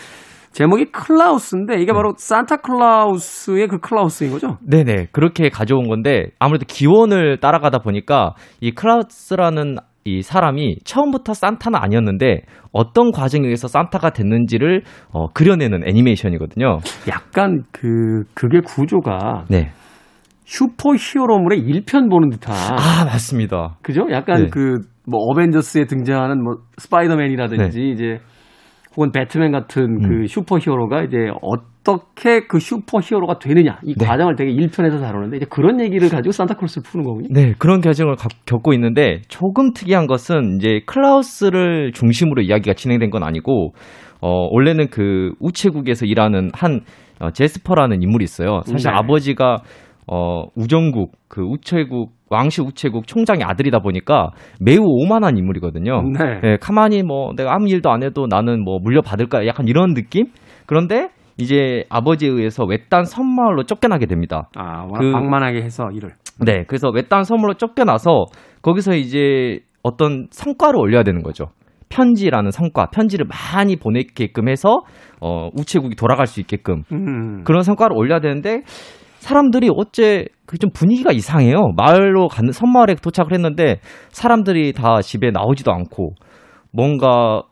[0.51, 4.57] 제목이 클라우스인데 이게 바로 산타 클라우스의 그 클라우스인 거죠?
[4.61, 12.41] 네네 그렇게 가져온 건데 아무래도 기원을 따라가다 보니까 이 클라우스라는 이 사람이 처음부터 산타는 아니었는데
[12.71, 16.79] 어떤 과정에 의해서 산타가 됐는지를 어, 그려내는 애니메이션이거든요.
[17.09, 19.71] 약간 그 그게 구조가 네.
[20.45, 23.77] 슈퍼 히어로물의 1편 보는 듯한 아 맞습니다.
[23.83, 24.07] 그죠?
[24.11, 24.49] 약간 네.
[24.49, 27.89] 그 뭐 어벤져스에 등장하는 뭐 스파이더맨이라든지 네.
[27.89, 28.19] 이제
[28.97, 30.25] 혹은 배트맨 같은 그 음.
[30.27, 34.05] 슈퍼 히어로가 이제 어떻게 그 슈퍼 히어로가 되느냐 이 네.
[34.05, 37.27] 과정을 되게 1편에서 다루는데 이제 그런 얘기를 가지고 산타클로스를 푸는 거군요.
[37.31, 43.23] 네, 그런 과정을 가- 겪고 있는데 조금 특이한 것은 이제 클라우스를 중심으로 이야기가 진행된 건
[43.23, 43.73] 아니고
[44.21, 46.81] 어 원래는 그 우체국에서 일하는 한
[47.21, 48.61] 어, 제스퍼라는 인물이 있어요.
[48.65, 48.97] 사실 네.
[48.97, 49.57] 아버지가
[50.11, 56.01] 어 우정국 그 우체국 왕실 우체국 총장의 아들이다 보니까 매우 오만한 인물이거든요.
[56.03, 56.41] 네.
[56.43, 60.25] 예, 가만히 뭐 내가 아무 일도 안 해도 나는 뭐 물려받을까 약간 이런 느낌?
[60.65, 64.49] 그런데 이제 아버지에 의해서 외딴 섬마을로 쫓겨나게 됩니다.
[64.55, 66.11] 아, 그- 방만하게 해서 일을.
[66.45, 68.25] 네, 그래서 외딴 섬으로 쫓겨나서
[68.61, 71.45] 거기서 이제 어떤 성과를 올려야 되는 거죠.
[71.89, 74.81] 편지라는 성과, 편지를 많이 보내게끔 해서
[75.21, 77.43] 어, 우체국이 돌아갈 수 있게끔 음.
[77.43, 78.61] 그런 성과를 올려야 되는데
[79.19, 81.73] 사람들이 어째 그 좀 분위기가 이상해요.
[81.77, 83.79] 마을로 가는 섬마을에 도착을 했는데
[84.09, 86.15] 사람들이 다 집에 나오지도 않고
[86.71, 87.43] 뭔가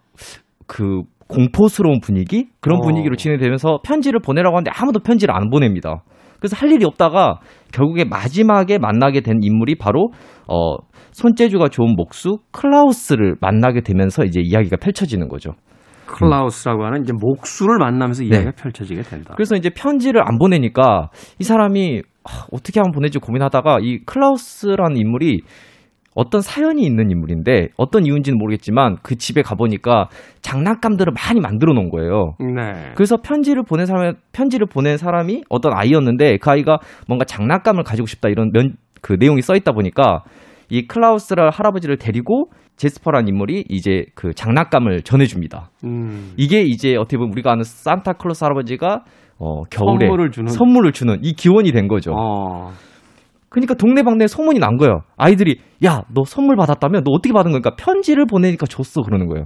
[0.65, 2.81] 그 공포스러운 분위기 그런 어.
[2.81, 6.03] 분위기로 진행되면서 편지를 보내라고 하는데 아무도 편지를 안 보냅니다.
[6.39, 7.39] 그래서 할 일이 없다가
[7.71, 10.09] 결국에 마지막에 만나게 된 인물이 바로
[10.47, 10.77] 어
[11.11, 15.51] 손재주가 좋은 목수 클라우스를 만나게 되면서 이제 이야기가 펼쳐지는 거죠.
[16.07, 19.33] 클라우스라고 하는 이제 목수를 만나면서 이야기가 펼쳐지게 된다.
[19.35, 25.41] 그래서 이제 편지를 안 보내니까 이 사람이 아, 어떻게 하면 보내지 고민하다가 이 클라우스라는 인물이
[26.17, 30.09] 어떤 사연이 있는 인물인데 어떤 이유인지는 모르겠지만 그 집에 가보니까
[30.41, 32.33] 장난감들을 많이 만들어 놓은 거예요.
[32.39, 32.91] 네.
[32.95, 38.29] 그래서 편지를 보낸 사람 편지를 보낸 사람이 어떤 아이였는데 그 아이가 뭔가 장난감을 가지고 싶다
[38.29, 40.23] 이런 면, 그 내용이 써 있다 보니까
[40.69, 45.71] 이 클라우스라 할아버지를 데리고 제스퍼라는 인물이 이제 그 장난감을 전해줍니다.
[45.85, 46.33] 음.
[46.37, 49.03] 이게 이제 어떻게 보면 우리가 아는 산타클로스 할아버지가
[49.39, 50.47] 어, 겨울에 선물을 주는.
[50.47, 52.11] 선물을 주는 이 기원이 된 거죠.
[52.15, 52.71] 어.
[53.49, 55.01] 그러니까 동네방네 소문이 난 거예요.
[55.15, 59.45] 아이들이 야 너 선물 받았다면 너 어떻게 받은 거니까 편지를 보내니까 줬어 그러는 거예요.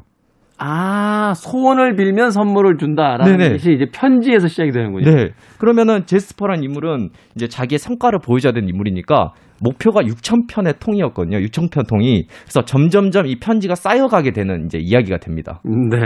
[0.63, 3.49] 아, 소원을 빌면 선물을 준다라는 네네.
[3.53, 5.09] 것이 이제 편지에서 시작이 되는군요.
[5.09, 5.29] 네.
[5.57, 11.37] 그러면은 제스퍼란 인물은 이제 자기의 성과를 보여줘야 되는 인물이니까 목표가 6천 편의 통이었거든요.
[11.37, 12.27] 6천 편 통이.
[12.43, 15.61] 그래서 점점점 이 편지가 쌓여가게 되는 이제 이야기가 됩니다.
[15.63, 15.97] 네.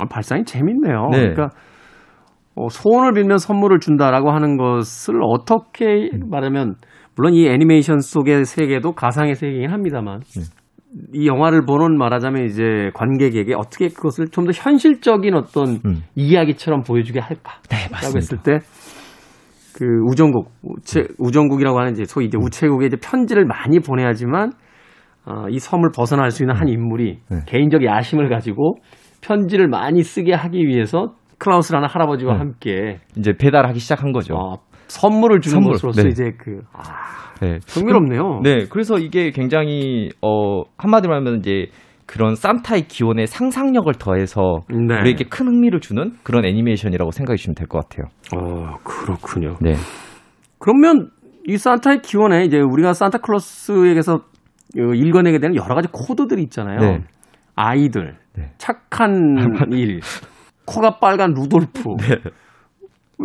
[0.00, 1.08] 아, 발상이 재밌네요.
[1.12, 1.18] 네.
[1.18, 1.50] 그러니까
[2.56, 6.30] 어, 소원을 빌면 선물을 준다라고 하는 것을 어떻게 음.
[6.30, 6.76] 말하면
[7.16, 10.42] 물론 이 애니메이션 속의 세계도 가상의 세계이긴 합니다만 네.
[11.12, 16.02] 이 영화를 보는 말하자면 이제 관객에게 어떻게 그것을 좀 더 현실적인 어떤 음.
[16.14, 17.54] 이야기처럼 보여주게 할까?
[17.68, 18.60] 네, 라고 했을 때
[19.74, 24.52] 그 우정국, 우체, 우정국이라고 하는 이제 소위 이제 우체국에 이제 편지를 많이 보내야지만
[25.26, 27.38] 어, 이 섬을 벗어날 수 있는 한 인물이 네.
[27.46, 28.76] 개인적 야심을 가지고
[29.22, 32.38] 편지를 많이 쓰게 하기 위해서 클라우스라는 할아버지와 네.
[32.38, 34.34] 함께 이제 배달하기 시작한 거죠.
[34.34, 34.58] 어,
[34.88, 36.08] 선물을 주는 선물, 것으로서 네.
[36.10, 36.82] 이제 그 아,
[37.40, 37.58] 네.
[37.66, 38.40] 흥미롭네요.
[38.42, 41.66] 네, 그래서 이게 굉장히 어 한마디로 하면 이제
[42.06, 45.00] 그런 산타의 기원에 상상력을 더해서 네.
[45.00, 48.06] 우리에게 큰 흥미를 주는 그런 애니메이션이라고 생각해 주시면 될 것 같아요.
[48.36, 49.56] 어, 그렇군요.
[49.60, 49.74] 네.
[50.58, 51.10] 그러면
[51.46, 56.78] 이 산타의 기원에 이제 우리가 산타클로스에게서 어, 읽어내게 되는 여러 가지 코드들이 있잖아요.
[56.80, 57.04] 네.
[57.56, 58.50] 아이들, 네.
[58.58, 59.36] 착한
[59.72, 60.00] 일,
[60.66, 61.96] 코가 빨간 루돌프.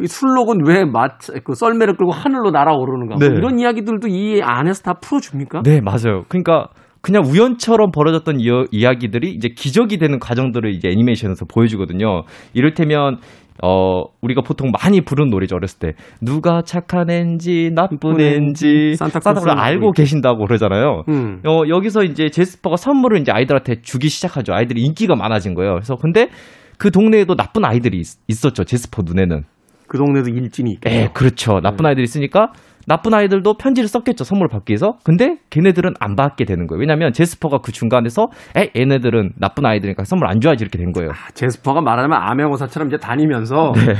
[0.04, 3.15] 이 술록은 왜 맛, 그 썰매를 끌고 하늘로 날아오르는가.
[3.18, 3.36] 뭐 네.
[3.36, 5.63] 이런 이야기들도 이 안에서 다 풀어줍니까?
[5.63, 6.24] 네, 맞아요.
[6.30, 6.68] 그러니까
[7.02, 12.24] 그냥 우연처럼 벌어졌던 이어, 이야기들이 이제 기적이 되는 과정들을 이제 애니메이션에서 보여주거든요.
[12.54, 13.18] 이를테면
[13.62, 19.42] 어 우리가 보통 많이 부르는 노래죠 어렸을 때 누가 착한 앤지 나쁜 앤지, 앤지 산타클로스
[19.42, 21.04] 산타클로스 알고 계신다고 그러잖아요.
[21.10, 21.42] 음.
[21.46, 24.54] 어, 여기서 이제 제스퍼가 선물을 이제 아이들한테 주기 시작하죠.
[24.54, 25.74] 아이들이 인기가 많아진 거예요.
[25.74, 26.30] 그래서 근데
[26.78, 29.44] 그 동네에도 나쁜 아이들이 있, 었죠 제스퍼 눈에는.
[29.88, 30.96] 그 동네도 일진이 있겠죠.
[30.96, 31.60] 예, 그렇죠.
[31.62, 32.54] 나쁜 아이들이 있으니까
[32.88, 34.24] 나쁜 아이들도 편지를 썼겠죠.
[34.24, 34.98] 선물을 받기 위해서.
[35.04, 36.80] 근데 걔네들은 안 받게 되는 거예요.
[36.80, 41.12] 왜냐면 제스퍼가 그 중간에서 에, 얘네들은 나쁜 아이들이니까 선물 안 줘야지 이렇게 된 거예요.
[41.34, 43.94] 제스퍼가 말하자면 암행어사처럼 이제 다니면서 네.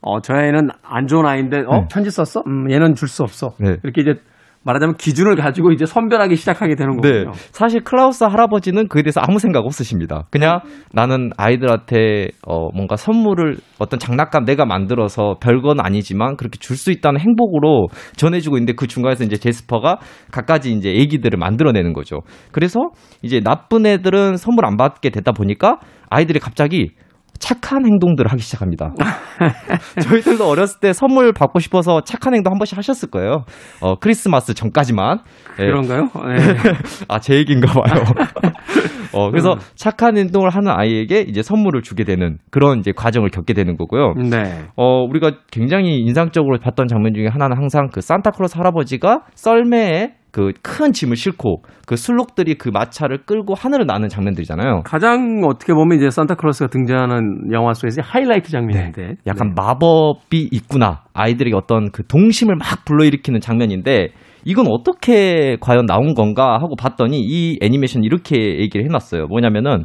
[0.00, 1.86] 어, 저 애는 안 좋은 아이인데, 어, 네.
[1.92, 2.42] 편지 썼어?
[2.48, 3.52] 음, 얘는 줄 수 없어.
[3.60, 3.76] 네.
[3.84, 4.14] 이렇게 이제
[4.64, 7.24] 말하자면 기준을 가지고 이제 선별하기 시작하게 되는 네.
[7.24, 7.32] 거군요.
[7.52, 10.24] 사실 클라우스 할아버지는 그에 대해서 아무 생각 없으십니다.
[10.30, 10.60] 그냥
[10.92, 17.20] 나는 아이들한테 어 뭔가 선물을 어떤 장난감 내가 만들어서 별건 아니지만 그렇게 줄 수 있다는
[17.20, 19.98] 행복으로 전해주고 있는데 그 중간에서 이제 제스퍼가
[20.32, 22.22] 갖가지 이제 애기들을 만들어내는 거죠.
[22.50, 22.80] 그래서
[23.22, 25.78] 이제 나쁜 애들은 선물 안 받게 됐다 보니까
[26.10, 26.90] 아이들이 갑자기
[27.42, 28.94] 착한 행동들을 하기 시작합니다.
[30.00, 33.44] 저희들도 어렸을 때 선물 받고 싶어서 착한 행동 한 번씩 하셨을 거예요.
[33.80, 35.18] 어, 크리스마스 전까지만.
[35.58, 35.64] 예.
[35.64, 36.02] 그런가요?
[36.02, 36.38] 네.
[37.08, 38.04] 아, 제 얘기인가 봐요.
[39.12, 39.58] 어, 그래서 음.
[39.74, 44.14] 착한 행동을 하는 아이에게 이제 선물을 주게 되는 그런 이제 과정을 겪게 되는 거고요.
[44.30, 44.62] 네.
[44.76, 50.92] 어, 우리가 굉장히 인상적으로 봤던 장면 중에 하나는 항상 그 산타클로스 할아버지가 썰매에 그 큰
[50.92, 54.82] 짐을 싣고 그 술록들이 그 마차를 끌고 하늘을 나는 장면들이잖아요.
[54.84, 59.02] 가장 어떻게 보면 이제 산타클로스가 등장하는 영화 속에서 하이라이트 장면인데.
[59.02, 59.14] 네.
[59.26, 61.02] 약간 마법이 있구나.
[61.12, 64.08] 아이들에게 어떤 그 동심을 막 불러일으키는 장면인데
[64.44, 69.26] 이건 어떻게 과연 나온 건가 하고 봤더니 이 애니메이션 이렇게 얘기를 해놨어요.
[69.26, 69.84] 뭐냐면은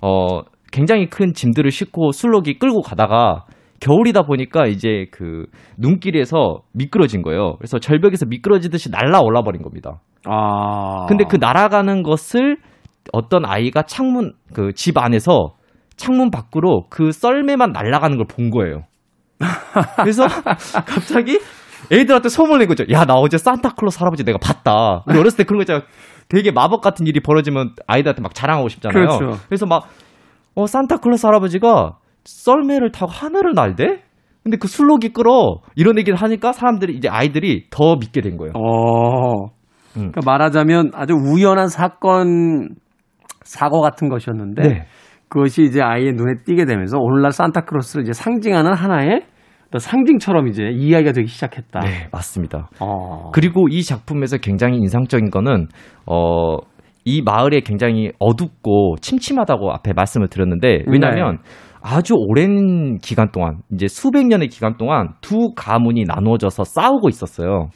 [0.00, 3.46] 어 굉장히 큰 짐들을 싣고 술록이 끌고 가다가
[3.80, 7.54] 겨울이다 보니까 이제 그 눈길에서 미끄러진 거예요.
[7.58, 10.00] 그래서 절벽에서 미끄러지듯이 날라 올라 버린 겁니다.
[10.26, 11.06] 아.
[11.08, 12.56] 근데 그 날아가는 것을
[13.12, 15.54] 어떤 아이가 창문 그 집 안에서
[15.96, 18.82] 창문 밖으로 그 썰매만 날아가는 걸 본 거예요.
[20.02, 20.26] 그래서
[20.86, 21.38] 갑자기
[21.92, 22.84] 애들한테 소문을 낸 거죠.
[22.90, 25.04] 야, 나 어제 산타클로스 할아버지 내가 봤다.
[25.06, 25.82] 우리 어렸을 때 그런 거 있잖아.
[26.28, 29.18] 되게 마법 같은 일이 벌어지면 아이들한테 막 자랑하고 싶잖아요.
[29.18, 29.40] 그렇죠.
[29.48, 29.84] 그래서 막,
[30.54, 31.96] 어, 산타클로스 할아버지가
[32.28, 34.02] 썰매를 타고 하늘을 날대?
[34.42, 35.60] 근데 그 술록이 끌어.
[35.76, 38.52] 이런 얘기를 하니까 사람들이, 이제 아이들이 더 믿게 된 거예요.
[38.54, 39.46] 어.
[39.96, 40.12] 음.
[40.12, 42.68] 그러니까 말하자면 아주 우연한 사건,
[43.42, 44.86] 사고 같은 것이었는데 네.
[45.28, 49.22] 그것이 이제 아이의 눈에 띄게 되면서 오늘날 산타크로스를 이제 상징하는 하나의
[49.76, 51.80] 상징처럼 이제 이야기가 되기 시작했다.
[51.80, 52.68] 네, 맞습니다.
[52.80, 53.30] 어.
[53.32, 55.68] 그리고 이 작품에서 굉장히 인상적인 거는
[56.06, 56.56] 어,
[57.04, 61.38] 이 마을에 굉장히 어둡고 침침하다고 앞에 말씀을 드렸는데 왜냐하면
[61.90, 67.70] 아주 오랜 기간 동안 이제 수백 년의 기간 동안 두 가문이 나누어져서 싸우고 있었어요.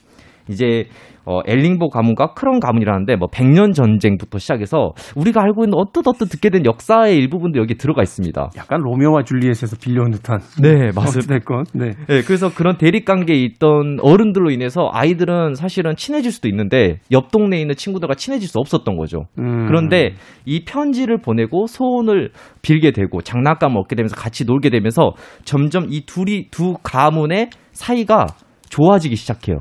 [0.51, 0.85] 이제
[1.25, 6.65] 어, 엘링보 가문과 크런 가문이라는데 뭐 백년 전쟁부터 시작해서 우리가 알고 있는 어뜻어뜻 듣게 된
[6.65, 8.51] 역사의 일부분도 여기 들어가 있습니다.
[8.57, 10.41] 약간 로미오와 줄리엣에서 빌려온 듯한.
[10.61, 11.35] 네, 맞습니다.
[11.35, 11.65] 됐건.
[11.75, 11.91] 네.
[12.09, 17.61] 네, 그래서 그런 대립 관계에 있던 어른들로 인해서 아이들은 사실은 친해질 수도 있는데 옆 동네에
[17.61, 19.27] 있는 친구들과 친해질 수 없었던 거죠.
[19.39, 19.67] 음.
[19.67, 22.31] 그런데 이 편지를 보내고 소원을
[22.63, 25.13] 빌게 되고 장난감을 얻게 되면서 같이 놀게 되면서
[25.45, 28.27] 점점 이 둘이 두 가문의 사이가
[28.69, 29.59] 좋아지기 시작해요.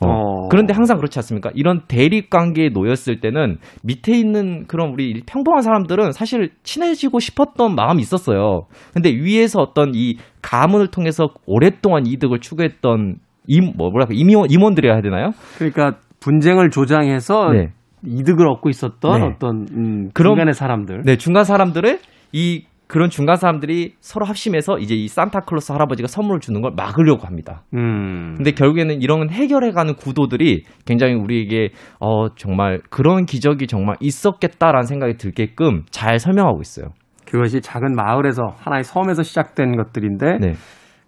[0.00, 0.06] 어.
[0.06, 0.48] 어.
[0.48, 1.50] 그런데 항상 그렇지 않습니까?
[1.54, 8.00] 이런 대립 관계에 놓였을 때는 밑에 있는 그런 우리 평범한 사람들은 사실 친해지고 싶었던 마음이
[8.02, 8.66] 있었어요.
[8.92, 15.02] 근데 위에서 어떤 이 가문을 통해서 오랫동안 이득을 추구했던 임, 뭐, 뭐랄까, 임원, 임원들이라 해야
[15.02, 15.30] 되나요?
[15.58, 17.68] 그러니까 분쟁을 조장해서 네.
[18.06, 19.26] 이득을 얻고 있었던 네.
[19.26, 21.02] 어떤 음, 그럼- 중간의 사람들.
[21.04, 21.98] 네, 중간 사람들을
[22.32, 27.64] 이 그런 중간 사람들이 서로 합심해서 이제 이 산타클로스 할아버지가 선물을 주는 걸 막으려고 합니다.
[27.74, 28.34] 음.
[28.36, 35.82] 근데 결국에는 이런 해결해가는 구도들이 굉장히 우리에게 어 정말 그런 기적이 정말 있었겠다라는 생각이 들게끔
[35.90, 36.90] 잘 설명하고 있어요.
[37.26, 40.52] 그것이 작은 마을에서 하나의 섬에서 시작된 것들인데 네,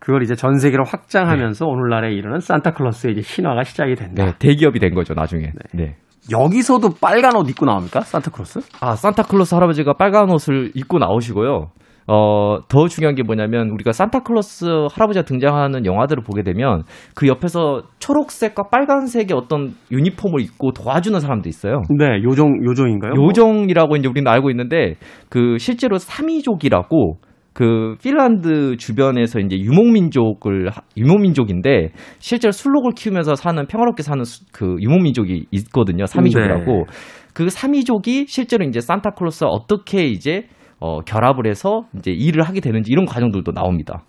[0.00, 4.24] 그걸 이제 전 세계로 확장하면서 오늘날에 이르는 산타클로스의 이제 신화가 시작이 된다.
[4.24, 5.52] 네 대기업이 된 거죠 나중에.
[5.72, 5.94] 네.
[6.30, 8.00] 여기서도 빨간 옷 입고 나옵니까?
[8.00, 8.60] 산타클로스?
[8.80, 11.68] 아 산타클로스 할아버지가 빨간 옷을 입고 나오시고요.
[12.08, 16.82] 어, 더 중요한 게 뭐냐면 우리가 산타클로스 할아버지가 등장하는 영화들을 보게 되면
[17.14, 21.82] 그 옆에서 초록색과 빨간색의 어떤 유니폼을 입고 도와주는 사람도 있어요.
[21.98, 23.12] 네, 요정 요정인가요?
[23.16, 24.94] 요정이라고 이제 우리는 알고 있는데
[25.28, 27.16] 그 실제로 사미족이라고
[27.56, 31.88] 그 핀란드 주변에서 이제 유목민족을 하- 유목민족인데
[32.18, 36.04] 실제로 술록을 키우면서 사는 평화롭게 사는 수- 그 유목민족이 있거든요.
[36.04, 36.70] 사미족이라고.
[36.70, 36.84] 네.
[37.32, 40.42] 그 사미족이 실제로 이제 산타클로스와 어떻게 이제
[40.80, 44.02] 어, 결합을 해서 이제 일을 하게 되는지 이런 과정들도 나옵니다.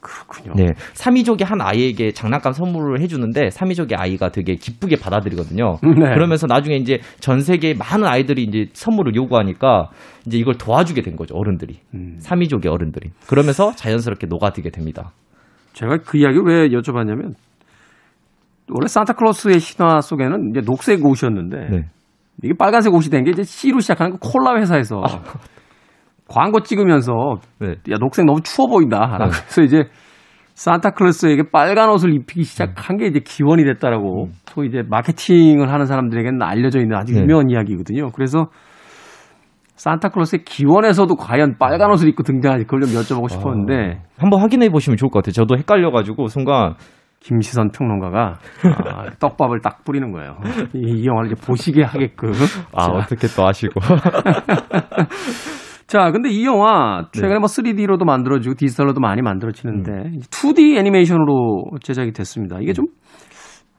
[0.00, 0.54] 그렇군요.
[0.56, 0.72] 네.
[0.94, 5.76] 사미족이 한 아이에게 장난감 선물을 해주는데 사미족의 아이가 되게 기쁘게 받아들이거든요.
[5.82, 6.14] 네.
[6.14, 9.90] 그러면서 나중에 이제 전 세계 많은 아이들이 이제 선물을 요구하니까
[10.26, 12.16] 이제 이걸 도와주게 된 거죠 어른들이 음.
[12.18, 15.12] 사미족의 어른들이 그러면서 자연스럽게 녹아들게 됩니다.
[15.74, 17.34] 제가 그 이야기를 왜 여쭤봤냐면
[18.72, 21.84] 원래 산타클로스의 신화 속에는 이제 녹색 옷이었는데 네.
[22.42, 25.02] 이게 빨간색 옷이 된 게 이제 C로 시작하는 그 콜라 회사에서
[26.30, 27.12] 광고 찍으면서
[27.58, 27.72] 네.
[27.90, 29.18] 야 녹색 너무 추워 보인다.
[29.18, 29.26] 네.
[29.26, 29.90] 그래서 이제
[30.54, 36.80] 산타클로스에게 빨간 옷을 입히기 시작한 게 이제 기원이 됐다라고 소위 이제 마케팅을 하는 사람들에게는 알려져
[36.80, 37.22] 있는 아주 네.
[37.22, 38.10] 유명한 이야기거든요.
[38.12, 38.46] 그래서
[39.74, 45.10] 산타클로스의 기원에서도 과연 빨간 옷을 입고 등장할지 그걸 좀 여쭤보고 싶었는데 한번 확인해 보시면 좋을
[45.10, 45.32] 것 같아요.
[45.32, 46.74] 저도 헷갈려가지고 순간
[47.20, 50.36] 김시선 평론가가 아, 떡밥을 딱 뿌리는 거예요.
[50.74, 52.32] 이, 이 영화를 이제 보시게 하게끔.
[52.74, 53.80] 아 자, 어떻게 또 아시고
[55.90, 57.38] 자, 근데 이 영화 최근에 네.
[57.40, 60.14] 뭐 3D로도 만들어지고 디지털로도 많이 만들어지는데 음.
[60.14, 62.58] 이제 2D 애니메이션으로 제작이 됐습니다.
[62.60, 62.86] 이게 좀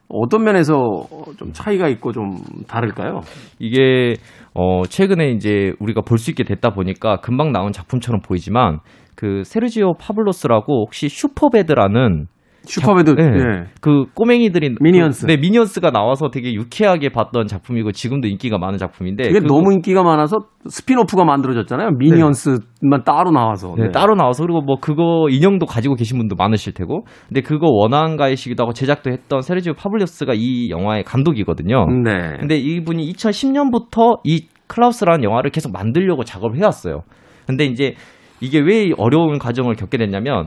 [0.10, 1.06] 어떤 면에서
[1.38, 2.36] 좀 차이가 있고 좀
[2.68, 3.22] 다를까요?
[3.60, 4.16] 이게
[4.54, 8.80] 어 최근에 이제 우리가 볼 수 있게 됐다 보니까 금방 나온 작품처럼 보이지만
[9.16, 12.26] 그 세르지오 파블로스라고 혹시 슈퍼배드라는
[12.64, 13.24] 슈퍼배드 네.
[13.24, 13.64] 예.
[13.82, 15.26] 그 꼬맹이들이 미니언스.
[15.26, 19.74] 그, 네 미니언스가 나와서 되게 유쾌하게 봤던 작품이고 지금도 인기가 많은 작품인데 이게 그거- 너무
[19.74, 21.92] 인기가 많아서 스핀오프가 만들어졌잖아요.
[21.98, 23.74] 미니언스만 따로 나와서.
[23.78, 23.92] 네, 네.
[23.92, 28.74] 따로 나와서 그리고 뭐 그거 인형도 가지고 계신 분도 많으실 테고 근데 그거 원화가이시기도 하고
[28.74, 31.88] 제작도 했던 세르지오 파블로스가 이 영화의 감독이거든요.
[32.04, 32.38] 네.
[32.40, 37.02] 근데 이분이 2010년부터 이 클라우스라는 영화를 계속 만들려고 작업을 해왔어요.
[37.48, 37.96] 근데 이제
[38.40, 40.46] 이게 왜 어려운 과정을 겪게 됐냐면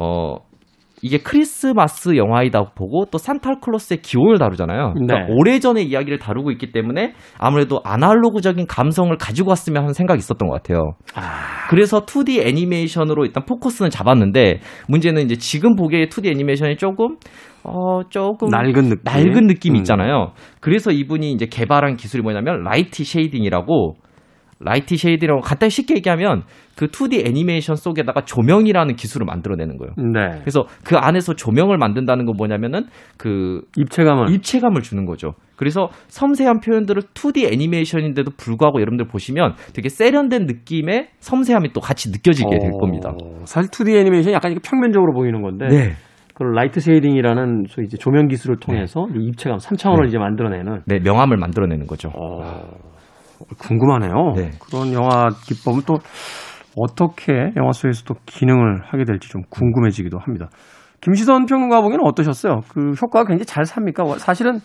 [0.00, 0.36] 어
[1.02, 4.94] 이게 크리스마스 영화이다 보고 또 산타클로스의 기원을 다루잖아요.
[4.94, 5.34] 그러니까 네.
[5.34, 10.92] 오래전의 이야기를 다루고 있기 때문에 아무래도 아날로그적인 감성을 가지고 왔으면 하는 생각이 있었던 것 같아요.
[11.70, 17.16] 그래서 2D 애니메이션으로 일단 포커스는 잡았는데 문제는 이제 지금 보기에 2D 애니메이션이 조금
[17.64, 18.98] 어 조금 낡은 느낌.
[19.02, 19.80] 낡은 느낌이 음.
[19.80, 20.32] 있잖아요.
[20.60, 23.94] 그래서 이분이 이제 개발한 기술이 뭐냐면 light shading이라고
[24.64, 26.42] light shading이라고 간단히 쉽게 얘기하면
[26.76, 29.92] 그 2D 애니메이션 속에다가 조명이라는 기술을 만들어내는 거예요.
[29.96, 30.38] 네.
[30.40, 32.84] 그래서 그 안에서 조명을 만든다는 건 뭐냐면은
[33.18, 35.34] 그 입체감을 입체감을 주는 거죠.
[35.56, 42.58] 그래서 섬세한 표현들을 2D 애니메이션인데도 불구하고 여러분들 보시면 되게 세련된 느낌의 섬세함이 또 같이 느껴지게
[42.58, 43.12] 될 어, 겁니다.
[43.44, 45.92] 사실 2D 애니메이션이 약간 평면적으로 보이는 건데 네.
[46.32, 50.08] 그걸 light shading이라는 소위 이제 조명 기술을 통해서 이 입체감 3차원을 네.
[50.08, 52.10] 이제 만들어내는 네, 명암을 만들어내는 거죠.
[52.16, 52.64] 어,
[53.58, 54.32] 궁금하네요.
[54.36, 54.50] 네.
[54.60, 55.98] 그런 영화 기법은 또
[56.76, 60.48] 어떻게 영화 속에서 또 기능을 하게 될지 좀 궁금해지기도 합니다.
[61.00, 62.60] 김시선 평론가 보기에는 어떠셨어요?
[62.68, 64.04] 그 효과가 굉장히 잘 삽니까?
[64.18, 64.60] 사실은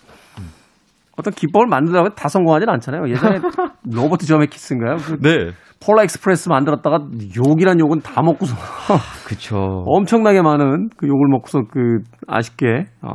[1.17, 3.09] 어떤 기법을 만들다가 다 성공하지는 않잖아요.
[3.09, 3.39] 예전에
[3.91, 4.97] 로버트 저메키스인가요?
[4.97, 5.51] 그 네.
[5.83, 6.99] 폴라 익스프레스 만들었다가
[7.35, 8.55] 욕이란 욕은 다 먹고서
[9.25, 9.57] 그쵸.
[9.87, 13.09] 엄청나게 많은 그 욕을 먹고서 그 아쉽게 어,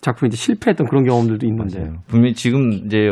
[0.00, 1.92] 작품이 이제 실패했던 그런 경험들도 있는데 맞아요.
[2.06, 3.10] 분명히 지금 이제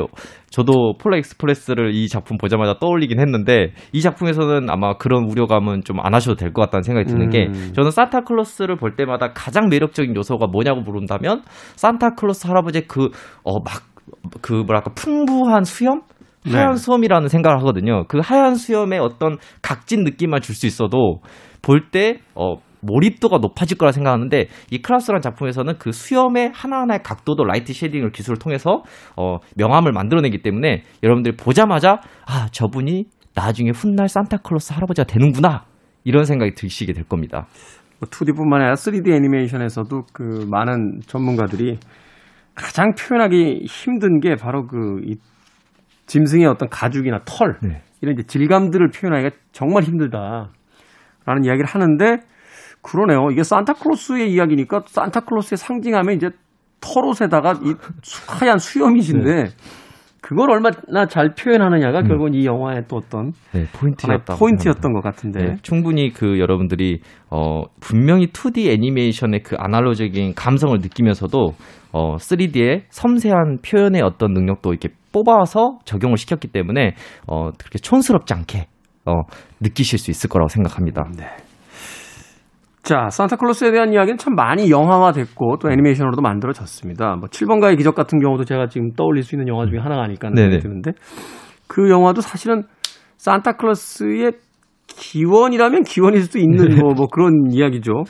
[0.50, 6.14] 저도 폴라 익스프레스를 이 작품 보자마자 떠올리긴 했는데 이 작품에서는 아마 그런 우려감은 좀 안
[6.14, 7.72] 하셔도 될 것 같다는 생각이 드는 게 음.
[7.74, 11.42] 저는 산타클로스를 볼 때마다 가장 매력적인 요소가 뭐냐고 물은다면
[11.76, 13.08] 산타클로스 할아버지의 그
[13.44, 13.82] 어 막
[14.40, 16.00] 그 뭐랄까 풍부한 수염
[16.46, 16.52] 네.
[16.52, 18.04] 하얀 수염이라는 생각을 하거든요.
[18.08, 21.20] 그 하얀 수염의 어떤 각진 느낌만 줄 수 있어도
[21.60, 28.12] 볼때 어, 몰입도가 높아질 거라 생각하는데 이 클라우스라는 작품에서는 그 수염의 하나하나의 각도도 light shading을
[28.12, 28.82] 기술을 통해서
[29.16, 35.64] 어, 명암을 만들어내기 때문에 여러분들이 보자마자 아 저분이 나중에 훗날 산타클로스 할아버지가 되는구나
[36.04, 37.46] 이런 생각이 드시게 될 겁니다.
[38.00, 41.78] 뭐 2D뿐만 아니라 3D 애니메이션에서도 그 많은 전문가들이
[42.54, 45.16] 가장 표현하기 힘든 게 바로 그 이
[46.08, 47.82] 짐승의 어떤 가죽이나 털 네.
[48.00, 50.48] 이런 이제 질감들을 표현하기가 정말 힘들다라는
[51.44, 52.18] 이야기를 하는데
[52.88, 53.30] 그러네요.
[53.30, 56.30] 이게 산타클로스의 이야기니까 산타클로스의 상징하면 이제
[56.80, 59.46] 털옷에다가 이 수- 하얀 수염이신데
[60.20, 64.34] 그걸 얼마나 잘 표현하느냐가 결국은 이 영화의 또 어떤 네, 포인트였다.
[64.36, 71.52] 포인트였던 것 같은데 네, 충분히 그 여러분들이 어 분명히 2D 애니메이션의 그 아날로적인 감성을 느끼면서도
[71.92, 76.94] 어 3D의 섬세한 표현의 어떤 능력도 이렇게 뽑아서 적용을 시켰기 때문에
[77.26, 78.66] 어 그렇게 촌스럽지 않게
[79.06, 79.12] 어
[79.60, 81.04] 느끼실 수 있을 거라고 생각합니다.
[81.16, 81.24] 네.
[82.88, 87.16] 자, 산타클로스에 대한 이야기는 참 많이 영화화됐고 또 애니메이션으로도 만들어졌습니다.
[87.16, 90.36] 뭐 7번가의 기적 같은 경우도 제가 지금 떠올릴 수 있는 영화 중에 하나가 아닐까 하는.
[90.38, 90.92] 생각이 드는데
[91.66, 92.62] 그 영화도 사실은
[93.18, 94.32] 산타클로스의
[94.86, 98.04] 기원이라면 기원일 수도 있는 뭐, 뭐 그런 이야기죠.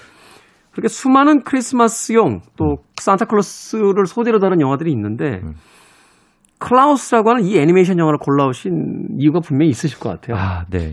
[0.70, 5.40] 그렇게 수많은 크리스마스용 또 산타클로스를 소재로 다룬 영화들이 있는데
[6.58, 10.36] 클라우스라고 하는 이 애니메이션 영화를 골라오신 이유가 분명히 있으실 것 같아요.
[10.36, 10.92] 아, 네.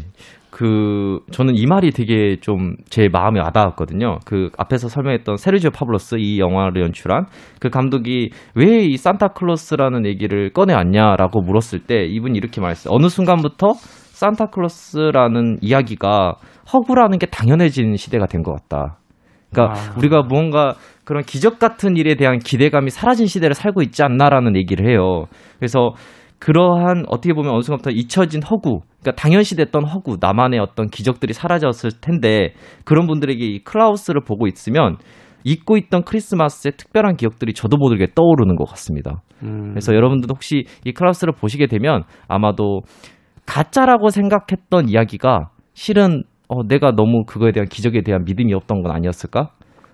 [0.55, 4.19] 그 저는 이 말이 되게 좀 제 마음에 와닿았거든요.
[4.25, 7.25] 그 앞에서 설명했던 세르지오 파블로스 이 영화를 연출한
[7.59, 12.93] 그 감독이 왜 이 산타클로스라는 얘기를 꺼내왔냐라고 물었을 때 이분이 이렇게 말했어요.
[12.95, 16.35] 어느 순간부터 산타클로스라는 이야기가
[16.71, 18.97] 허구라는 게 당연해진 시대가 된 것 같다.
[19.51, 19.95] 그러니까 아.
[19.97, 25.25] 우리가 무언가 그런 기적 같은 일에 대한 기대감이 사라진 시대를 살고 있지 않나라는 얘기를 해요.
[25.59, 25.91] 그래서
[26.39, 32.53] 그러한 어떻게 보면 어느 순간부터 잊혀진 허구, 그러니까 당연시됐던 허구, 나만의 어떤 기적들이 사라졌을 텐데
[32.83, 34.97] 그런 분들에게 이 클라우스를 보고 있으면
[35.43, 39.21] 잊고 있던 크리스마스의 특별한 기억들이 저도 모르게 떠오르는 것 같습니다.
[39.43, 39.69] 음.
[39.69, 42.81] 그래서 여러분들도 혹시 이 클라우스를 보시게 되면 아마도
[43.45, 49.49] 가짜라고 생각했던 이야기가 실은 어, 내가 너무 그거에 대한 기적에 대한 믿음이 없던 건 아니었을까?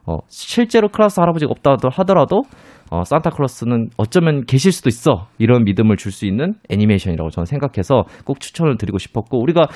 [0.06, 2.41] 어, 실제로 클라우스 할아버지가 없다 하더라도
[2.89, 5.28] 어, 산타클로스는 어쩌면 계실 수도 있어.
[5.38, 9.68] 이런 믿음을 줄 수 있는 애니메이션이라고 저는 생각해서 꼭 추천을 드리고 싶었고 우리가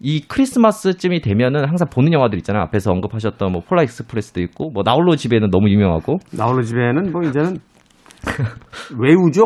[0.00, 2.62] 이 크리스마스쯤이 되면은 항상 보는 영화들 있잖아요.
[2.64, 7.56] 앞에서 언급하셨던 뭐 폴라 익스프레스도 있고 뭐 나홀로 집에는 너무 유명하고 나홀로 집에는 뭐 이제는
[8.98, 9.44] 외우죠.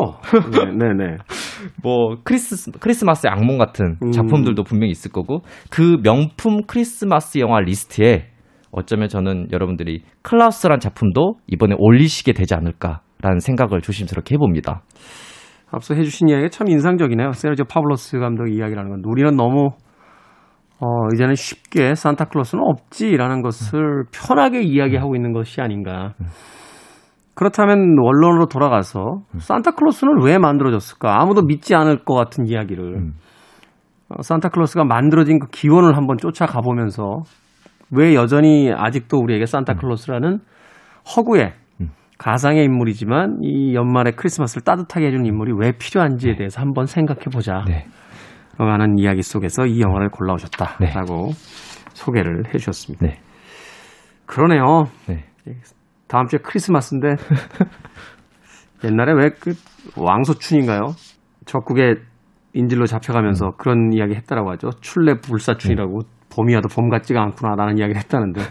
[0.51, 1.17] 네, 네, 네.
[1.81, 4.11] 뭐 크리스 크리스마스의 악몽 같은 음.
[4.11, 8.32] 작품들도 분명히 있을 거고 그 명품 크리스마스 영화 리스트에
[8.73, 14.81] 어쩌면 저는 여러분들이 클라우스란 작품도 이번에 올리시게 되지 않을까라는 생각을 조심스럽게 해봅니다.
[15.71, 17.31] 앞서 해주신 이야기가 참 인상적이네요.
[17.31, 19.69] 세르지오 파블로스 감독 이야기라는 건 우리는 너무
[20.79, 26.13] 어, 이제는 쉽게 산타클로스는 없지라는 것을 편하게 이야기하고 있는 것이 아닌가.
[27.35, 31.21] 그렇다면 원론으로 돌아가서 산타클로스는 왜 만들어졌을까?
[31.21, 33.13] 아무도 믿지 않을 것 같은 이야기를 음.
[34.09, 37.21] 어, 산타클로스가 만들어진 그 기원을 한번 쫓아가 보면서
[37.95, 40.39] 왜 여전히 아직도 우리에게 산타클로스라는
[41.15, 41.89] 허구의 음.
[42.17, 47.63] 가상의 인물이지만 이 연말에 크리스마스를 따뜻하게 해주는 인물이 왜 필요한지에 대해서 한번 생각해 보자.
[47.67, 47.85] 네.
[48.57, 51.29] 라는 이야기 속에서 이 영화를 골라오셨다라고
[51.93, 53.05] 소개를 해 주셨습니다.
[53.07, 53.19] 네.
[54.25, 54.83] 그러네요.
[55.07, 55.25] 네.
[56.07, 57.15] 다음 주에 크리스마스인데
[58.85, 59.53] 옛날에 왜 그
[59.97, 60.93] 왕소춘인가요?
[61.45, 61.95] 적국에
[62.53, 64.69] 인질로 잡혀가면서 그런 이야기 했다라고 하죠.
[64.81, 65.99] 출래 불사춘이라고
[66.35, 68.41] 봄이 와도 봄 같지가 않구나 라는 이야기를 했다는데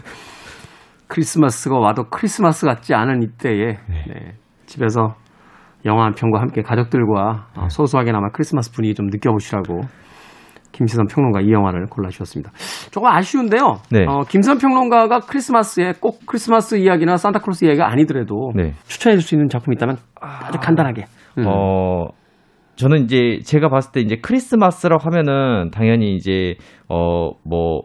[1.07, 4.33] 크리스마스가 와도 크리스마스 같지 않은 이때에 네,
[4.65, 5.15] 집에서
[5.85, 9.81] 영화 한 편과 함께 가족들과 어, 소소하게나마 크리스마스 분위기 좀 느껴보시라고
[10.71, 12.51] 김시선 평론가 이 영화를 골라주셨습니다.
[12.89, 13.75] 조금 아쉬운데요.
[13.91, 14.05] 네.
[14.07, 18.73] 어, 김선 평론가가 크리스마스에 꼭 크리스마스 이야기나 산타클로스 이야기가 아니더라도 네.
[18.87, 21.05] 추천해 줄 수 있는 작품이 있다면 아주 간단하게.
[21.37, 21.43] 음.
[21.47, 22.07] 어,
[22.75, 26.55] 저는 이제 제가 봤을 때 이제 크리스마스라고 하면은 당연히 이제
[26.89, 27.83] 어, 뭐,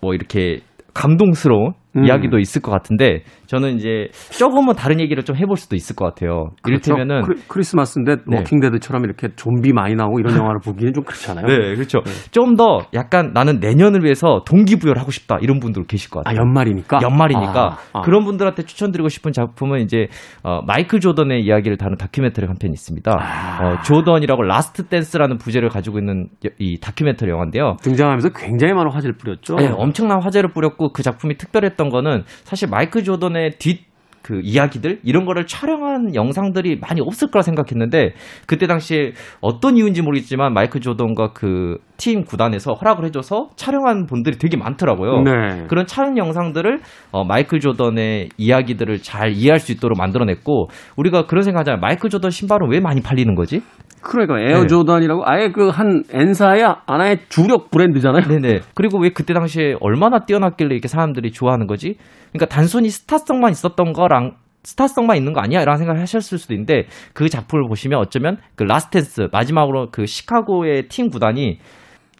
[0.00, 0.60] 뭐 이렇게
[0.94, 2.04] 감동스러운 음.
[2.04, 6.50] 이야기도 있을 것 같은데 저는 이제 조금은 다른 얘기를 좀 해볼 수도 있을 것 같아요.
[6.66, 7.42] 이를테면은 그렇죠.
[7.48, 8.38] 크리, 스마스인데 네.
[8.38, 11.46] 워킹데드처럼 이렇게 좀비 많이 나오고 이런 영화를 보기는 좀 그렇잖아요.
[11.46, 12.00] 네, 그렇죠.
[12.30, 16.40] 좀더 약간 나는 내년을 위해서 동기부여를 하고 싶다 이런 분들 계실 것아 같아요.
[16.40, 17.00] 연말이니까.
[17.02, 18.00] 연말이니까 아, 아.
[18.02, 20.06] 그런 분들한테 추천드리고 싶은 작품은 이제
[20.42, 23.12] 어, 마이클 조던의 이야기를 다룬 다큐멘터리 한 편이 있습니다.
[23.20, 23.64] 아.
[23.66, 27.76] 어, 조던이라고 라스트 댄스라는 부제를 가지고 있는 이- 이 다큐멘터리 영화인데요.
[27.82, 29.56] 등장하면서 굉장히 많은 화제를 뿌렸죠.
[29.56, 35.46] 네, 엄청난 화제를 뿌렸고 그 작품이 특별했던 거는 사실 마이클 조던의 뒷그 이야기들 이런 거를
[35.46, 38.14] 촬영한 영상들이 많이 없을 거라 생각했는데
[38.46, 44.56] 그때 당시에 어떤 이유인지 모르겠지만 마이클 조던과 그 팀 구단에서 허락을 해줘서 촬영한 분들이 되게
[44.56, 45.22] 많더라고요.
[45.22, 45.66] 네.
[45.68, 46.80] 그런 촬영 영상들을
[47.12, 50.66] 어, 마이클 조던의 이야기들을 잘 이해할 수 있도록 만들어냈고
[50.96, 51.80] 우리가 그런 생각하잖아요.
[51.80, 53.62] 마이클 조던 신발은 왜 많이 팔리는 거지?
[54.02, 54.66] 그러니까 에어 네.
[54.66, 58.22] 조던이라고 아예 그 한 N사의 하나의 주력 브랜드잖아요.
[58.24, 58.60] 네네.
[58.74, 61.96] 그리고 왜 그때 당시에 얼마나 뛰어났길래 이렇게 사람들이 좋아하는 거지?
[62.32, 64.32] 그러니까 단순히 스타성만 있었던 거랑
[64.64, 65.64] 스타성만 있는 거 아니야?
[65.64, 70.88] 라는 생각을 하셨을 수도 있는데 그 작품을 보시면 어쩌면 그 라스트 댄스 마지막으로 그 시카고의
[70.88, 71.58] 팀 구단이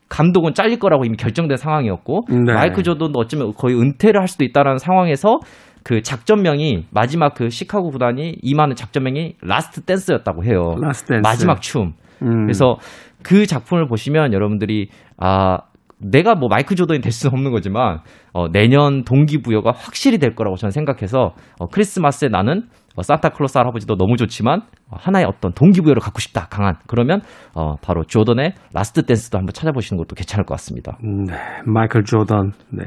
[0.09, 2.53] 감독은 잘릴 거라고 이미 결정된 상황이었고 네.
[2.53, 5.39] 마이크 조던도 어쩌면 거의 은퇴를 할 수도 있다라는 상황에서
[5.85, 10.77] 그 작전명이 마지막 그 시카고 구단이 임하는 작전명이 라스트 댄스였다고 해요.
[10.81, 11.23] 라스트 댄스.
[11.23, 11.95] 마지막 춤.
[12.23, 12.47] 음.
[12.47, 12.77] 그래서
[13.23, 15.59] 그 작품을 보시면 여러분들이 아
[15.99, 18.01] 내가 뭐 마이클 조던이 될 수는 없는 거지만
[18.33, 22.65] 어, 내년 동기부여가 확실히 될 거라고 저는 생각해서 어, 크리스마스에 나는
[22.97, 27.21] 어, 산타클로스 할아버지도 너무 좋지만 어, 하나의 어떤 동기부여를 갖고 싶다 강한 그러면
[27.55, 30.99] 어, 바로 조던의 라스트 댄스도 한번 찾아보시는 것도 괜찮을 것 같습니다.
[31.01, 31.35] 네,
[31.67, 32.53] 마이클 조던.
[32.71, 32.85] 네.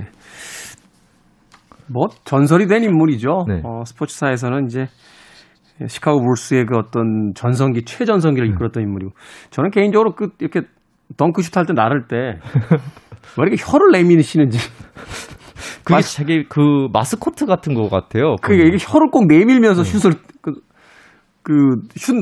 [1.92, 3.46] 뭐 전설이 된 인물이죠.
[3.48, 3.62] 네.
[3.64, 4.88] 어, 스포츠사에서는 이제
[5.88, 9.12] 시카고 불스의 그 어떤 전성기 최전성기를 이끌었던 인물이고
[9.52, 10.62] 저는 개인적으로 그 이렇게
[11.18, 12.16] 덩크슛 할 때 나를 때
[13.38, 14.58] 왜 이렇게 혀를 내미시는지
[15.84, 18.36] 그게 마스- 자기 그 마스코트 같은 것 같아요.
[18.42, 20.54] 그게 이게 혀를 꼭 내밀면서 슛을 그,
[21.44, 21.54] 그
[21.96, 22.16] 슛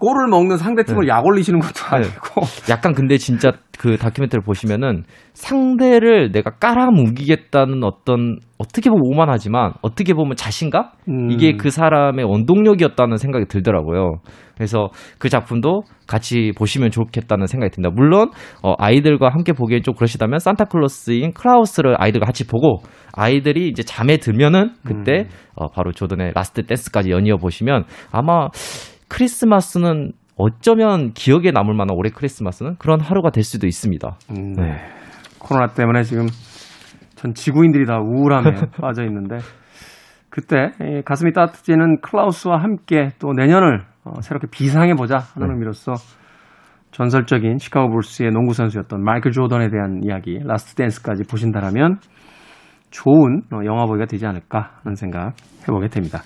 [0.00, 6.32] 골을 먹는 상대 팀을 약 올리시는 것도 아니고 약간 근데 진짜 그 다큐멘터리 보시면은 상대를
[6.32, 11.30] 내가 깔아뭉기겠다는 어떤 어떻게 보면 오만하지만 어떻게 보면 자신감 음.
[11.30, 14.16] 이게 그 사람의 원동력이었다는 생각이 들더라고요.
[14.54, 17.90] 그래서 그 작품도 같이 보시면 좋겠다는 생각이 듭니다.
[17.94, 18.30] 물론
[18.62, 22.82] 어, 아이들과 함께 보기엔 좀 그러시다면 산타클로스인 클라우스를 아이들과 같이 보고
[23.14, 28.48] 아이들이 이제 잠에 들면은 그때 어, 바로 조던의 Last Dance까지 연이어 보시면 아마
[29.10, 34.16] 크리스마스는 어쩌면 기억에 남을 만한 올해 크리스마스는 그런 하루가 될 수도 있습니다.
[34.30, 34.78] 음, 네.
[35.38, 36.26] 코로나 때문에 지금
[37.16, 39.38] 전 지구인들이 다 우울함에 빠져 있는데
[40.30, 45.54] 그때 이 가슴이 따뜻해지는 클라우스와 함께 또 내년을 어, 새롭게 비상해 보자 하는 네.
[45.54, 45.92] 의미로서
[46.92, 51.98] 전설적인 시카고 불스의 농구 선수였던 마이클 조던에 대한 이야기 Last Dance까지 보신다라면
[52.90, 55.34] 좋은 어, 영화 보기가 되지 않을까 하는 생각
[55.68, 56.20] 해보게 됩니다.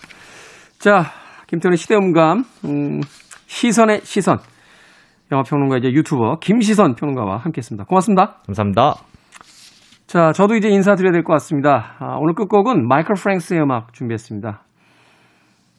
[0.78, 1.04] 자,
[1.46, 3.00] 김태훈의 시대음감 음,
[3.46, 4.38] 시선의 시선
[5.32, 7.84] 영화평론가 이제 유튜버 김시선 평론가와 함께 했습니다.
[7.84, 8.36] 고맙습니다.
[8.46, 8.94] 감사합니다.
[10.06, 11.96] 자, 저도 이제 인사드려야 될 것 같습니다.
[11.98, 14.60] 아, 오늘 끝곡은 마이클 프랭스의 음악 준비했습니다.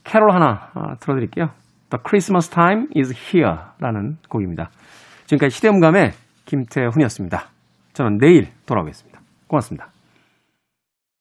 [0.03, 1.49] 캐롤 하나 아, 틀어드릴게요.
[1.89, 4.69] The Christmas Time is Here 라는 곡입니다.
[5.25, 6.11] 지금까지 시대음감의
[6.45, 7.45] 김태훈이었습니다.
[7.93, 9.19] 저는 내일 돌아오겠습니다.
[9.47, 9.94] 고맙습니다.